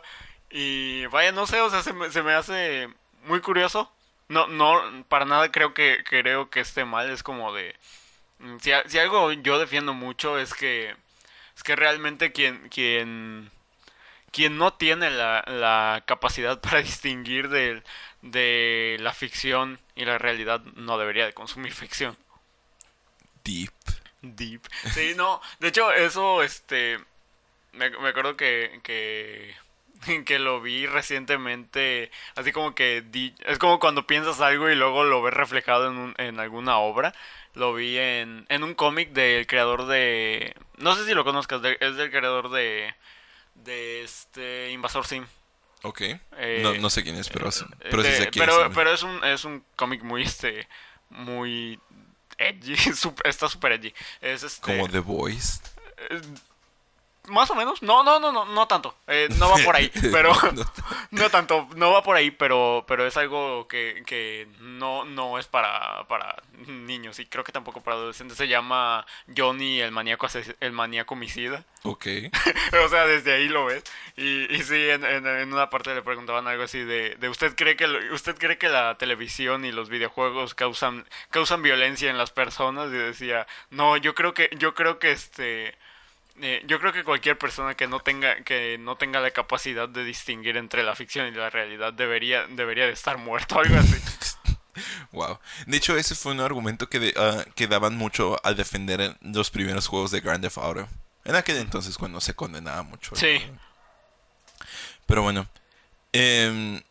[0.51, 2.87] Y vaya, no sé, o sea, se me, se me hace
[3.25, 3.91] muy curioso.
[4.29, 4.79] No, no,
[5.09, 7.09] para nada creo que, creo que esté mal.
[7.09, 7.75] Es como de.
[8.61, 10.95] Si, si algo yo defiendo mucho es que.
[11.57, 12.69] Es que realmente quien.
[12.69, 13.49] quien
[14.33, 17.83] quien no tiene la, la capacidad para distinguir de,
[18.23, 22.17] de la ficción y la realidad no debería de consumir ficción.
[23.43, 23.73] Deep.
[24.21, 24.61] Deep.
[24.93, 25.41] Sí, no.
[25.59, 26.99] De hecho, eso, este.
[27.73, 29.55] Me, me acuerdo que, que.
[30.25, 32.11] que lo vi recientemente.
[32.35, 33.03] Así como que.
[33.03, 36.77] di- es como cuando piensas algo y luego lo ves reflejado en, un- en alguna
[36.79, 37.13] obra.
[37.55, 40.55] Lo vi en, en un cómic del creador de.
[40.77, 42.95] No sé si lo conozcas, de- es del creador de.
[43.55, 44.71] De este.
[44.71, 45.25] Invasor Sim.
[45.83, 46.01] Ok.
[46.01, 48.73] Eh, no, no sé quién es, pero, sí- pero sí de- sé quién pero, es.
[48.75, 50.67] pero es un, es un cómic muy, este,
[51.09, 51.79] muy
[52.37, 52.73] edgy,
[53.25, 53.93] está súper edgy.
[54.21, 55.59] Es este, Como The Voice.
[57.29, 60.31] Más o menos, no, no, no, no, no tanto, eh, no va por ahí, pero
[61.11, 61.29] No.
[61.29, 66.05] tanto, no va por ahí, pero, pero es algo que, que no, no es para,
[66.07, 66.35] para
[66.67, 68.37] niños y creo que tampoco para adolescentes.
[68.37, 69.05] Se llama
[69.35, 70.27] Johnny el maníaco,
[70.59, 71.63] el maníaco homicida.
[71.83, 72.07] Ok.
[72.85, 73.83] o sea, desde ahí lo ves.
[74.17, 77.55] Y, y sí, en, en- en una parte le preguntaban algo así de, de ¿usted
[77.55, 82.17] cree que lo- usted cree que la televisión y los videojuegos causan causan violencia en
[82.17, 82.89] las personas?
[82.89, 85.75] Y decía, "No, yo creo que yo creo que este
[86.41, 90.03] eh, yo creo que cualquier persona que no tenga que no tenga la capacidad de
[90.03, 93.95] distinguir entre la ficción y la realidad debería debería de estar muerto algo así.
[95.11, 99.15] Wow de hecho ese fue un argumento que, de, uh, que daban mucho al defender
[99.21, 100.87] los primeros juegos de Grand Theft Auto.
[101.25, 103.39] En aquel entonces cuando se condenaba mucho sí.
[103.47, 103.59] ¿no?
[105.05, 105.47] pero bueno
[106.13, 106.81] eh,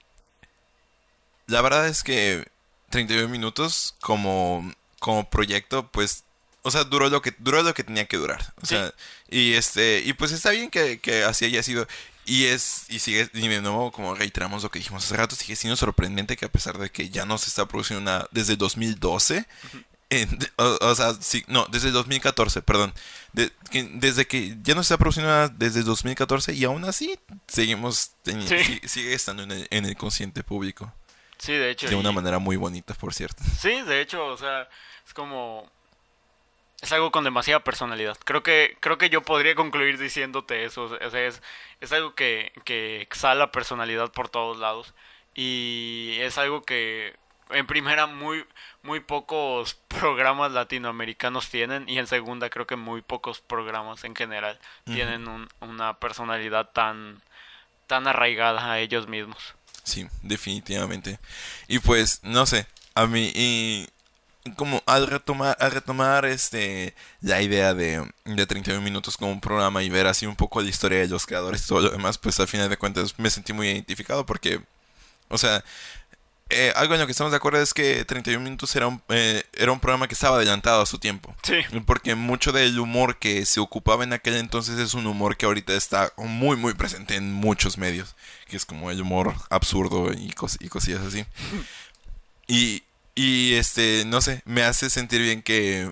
[1.49, 2.47] la verdad es que
[2.91, 6.25] 32 minutos como como proyecto pues
[6.63, 8.55] o sea, duró lo que duró lo que tenía que durar.
[8.63, 8.93] O sea,
[9.29, 11.87] y este y pues está bien que, que así haya sido
[12.25, 15.57] y es y sigue y de nuevo como reiteramos lo que dijimos hace rato, sigue
[15.57, 19.47] siendo sorprendente que a pesar de que ya no se está produciendo nada desde 2012
[20.13, 22.93] en, o, o, sea, sí, no, desde 2014, perdón.
[23.33, 27.19] De, que, desde que ya no se está produciendo nada desde 2014 y aún así
[27.49, 28.63] seguimos teniendo, Sí.
[28.63, 30.93] sigue, sigue estando en el, en el consciente público.
[31.39, 33.43] sí de hecho De una manera muy bonita, por cierto.
[33.59, 34.69] Sí, de hecho, o sea,
[35.07, 35.71] es como
[36.83, 38.19] es algo con demasiada personalidad.
[38.25, 41.41] Creo que creo que yo podría concluir diciéndote eso, o sea, es
[41.81, 44.93] es algo que que exhala personalidad por todos lados
[45.35, 47.15] y es algo que
[47.51, 48.45] en primera muy
[48.83, 54.59] muy pocos programas latinoamericanos tienen y en segunda creo que muy pocos programas en general
[54.85, 57.23] tienen un- una personalidad tan
[57.87, 59.55] tan arraigada a ellos mismos.
[59.85, 61.19] Sí, definitivamente.
[61.69, 63.87] Y pues, no sé, a mí, y
[64.57, 69.83] como al retomar, al retomar este, la idea de, de 31 minutos como un programa
[69.83, 72.41] y ver así un poco la historia de los creadores y todo lo demás, pues
[72.41, 74.61] al final de cuentas me sentí muy identificado porque,
[75.29, 75.63] o sea,
[76.55, 79.43] eh, algo en lo que estamos de acuerdo es que 31 minutos era un, eh,
[79.55, 81.35] era un programa que estaba adelantado a su tiempo.
[81.45, 81.55] Sí.
[81.87, 85.73] Porque mucho del humor que se ocupaba en aquel entonces es un humor que ahorita
[85.73, 88.15] está muy muy presente en muchos medios,
[88.49, 91.25] que es como el humor absurdo y, cos- y cosillas así.
[92.49, 92.83] Y,
[93.15, 95.91] y este, no sé, me hace sentir bien que,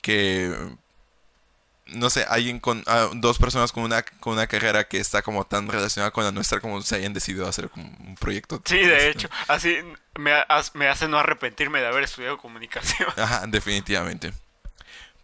[0.00, 0.54] que
[1.86, 5.44] no sé, alguien con ah, dos personas con una con una carrera que está como
[5.44, 8.60] tan relacionada con la nuestra como se hayan decidido hacer como un proyecto.
[8.64, 9.78] Sí, de este, hecho, así
[10.18, 10.32] me
[10.88, 13.08] hace no arrepentirme de haber estudiado comunicación.
[13.16, 14.32] Ajá, definitivamente.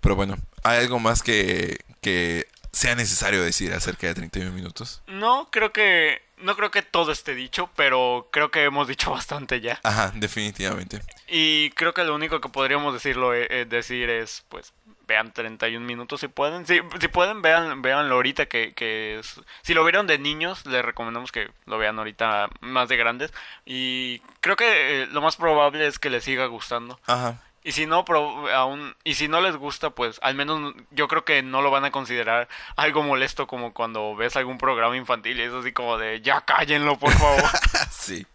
[0.01, 5.03] Pero bueno, ¿hay algo más que, que sea necesario decir acerca de 31 minutos?
[5.07, 9.61] No, creo que no creo que todo esté dicho, pero creo que hemos dicho bastante
[9.61, 9.81] ya.
[9.83, 11.01] Ajá, definitivamente.
[11.29, 14.73] Y creo que lo único que podríamos decirlo eh, eh, decir es pues
[15.07, 16.67] vean 31 minutos si pueden.
[16.67, 20.85] Si, si pueden vean véanlo ahorita que, que es- si lo vieron de niños, les
[20.85, 23.33] recomendamos que lo vean ahorita más de grandes
[23.65, 26.99] y creo que eh, lo más probable es que les siga gustando.
[27.07, 27.41] Ajá.
[27.65, 31.25] Y si no, pro- aún, y si no les gusta, pues al menos yo creo
[31.25, 35.43] que no lo van a considerar algo molesto como cuando ves algún programa infantil y
[35.43, 37.43] es así como de, ya cállenlo, por favor.
[37.93, 38.27] sí,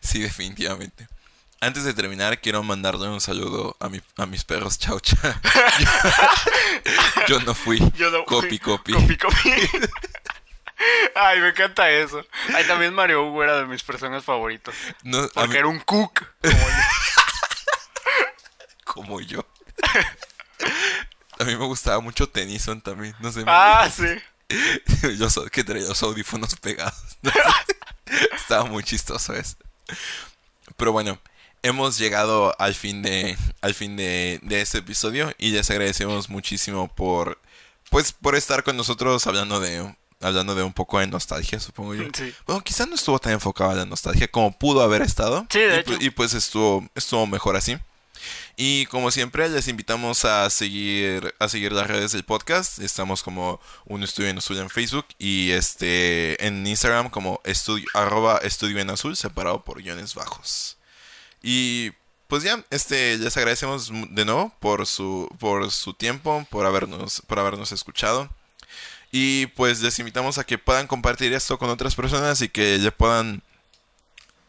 [0.00, 1.08] sí, definitivamente.
[1.58, 5.16] Antes de terminar, quiero mandarle un saludo a, mi, a mis perros Chaucha.
[7.28, 7.78] Yo no fui.
[7.96, 8.92] Yo no- Copy, copy.
[8.92, 9.52] Copy, copy.
[11.14, 12.22] Ay, me encanta eso.
[12.54, 14.74] Ay, también Mario Hugo era de mis personas favoritos.
[15.02, 16.24] No, Porque mí- era un cook.
[16.42, 16.66] como yo.
[18.96, 19.46] como yo.
[21.38, 23.14] A mí me gustaba mucho Tennyson también.
[23.20, 23.40] No sé.
[23.40, 24.06] me- Ah, sí.
[25.18, 26.94] Yo soy que traía los audífonos pegados.
[28.36, 29.56] Estaba muy chistoso eso.
[30.76, 31.20] Pero bueno,
[31.62, 36.88] hemos llegado al fin de al fin de, de este episodio y les agradecemos muchísimo
[36.94, 37.40] por
[37.90, 42.04] pues por estar con nosotros hablando de hablando de un poco de nostalgia, supongo yo.
[42.16, 42.32] Sí.
[42.46, 45.46] Bueno, quizás no estuvo tan enfocado en la nostalgia como pudo haber estado.
[45.50, 45.96] Sí, de y, hecho.
[46.00, 47.76] y pues estuvo estuvo mejor así.
[48.58, 52.78] Y como siempre, les invitamos a seguir a seguir las redes del podcast.
[52.78, 58.38] Estamos como un estudio en azul en Facebook y este en Instagram como estudio, arroba
[58.38, 60.78] estudio en azul separado por guiones bajos.
[61.42, 61.92] Y
[62.28, 67.38] pues ya, este les agradecemos de nuevo por su por su tiempo, por habernos por
[67.38, 68.30] habernos escuchado.
[69.12, 72.92] Y pues les invitamos a que puedan compartir esto con otras personas y que le
[72.92, 73.42] puedan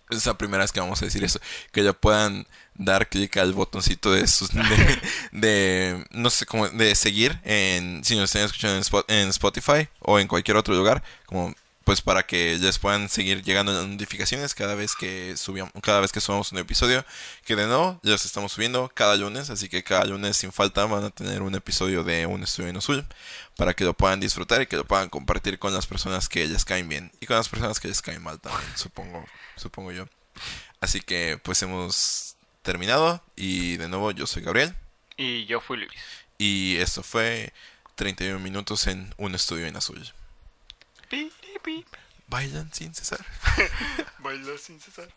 [0.10, 1.40] es la primera vez que vamos a decir eso.
[1.72, 2.48] Que ya puedan
[2.78, 4.62] dar clic al botoncito de, sus, de,
[5.32, 9.88] de, no sé cómo, de seguir en, si nos están escuchando en, Spot- en Spotify
[10.00, 14.54] o en cualquier otro lugar, como pues para que les puedan seguir llegando las notificaciones
[14.54, 17.06] cada vez que subamos, cada vez que subamos un episodio,
[17.46, 20.84] que de nuevo ya los estamos subiendo cada lunes, así que cada lunes sin falta
[20.86, 23.06] van a tener un episodio de un estudio en azul
[23.56, 26.66] para que lo puedan disfrutar y que lo puedan compartir con las personas que les
[26.66, 29.26] caen bien y con las personas que les caen mal también, supongo,
[29.56, 30.08] supongo yo.
[30.82, 32.37] Así que pues hemos
[32.68, 33.24] terminado.
[33.38, 34.76] Y de nuevo, yo soy Gabriel.
[35.16, 36.02] Y yo fui Luis.
[36.38, 37.54] Y esto fue
[37.96, 40.14] 31 minutos en un estudio en azul.
[42.28, 43.26] Bailan sin cesar.
[44.20, 45.08] Bailan sin cesar.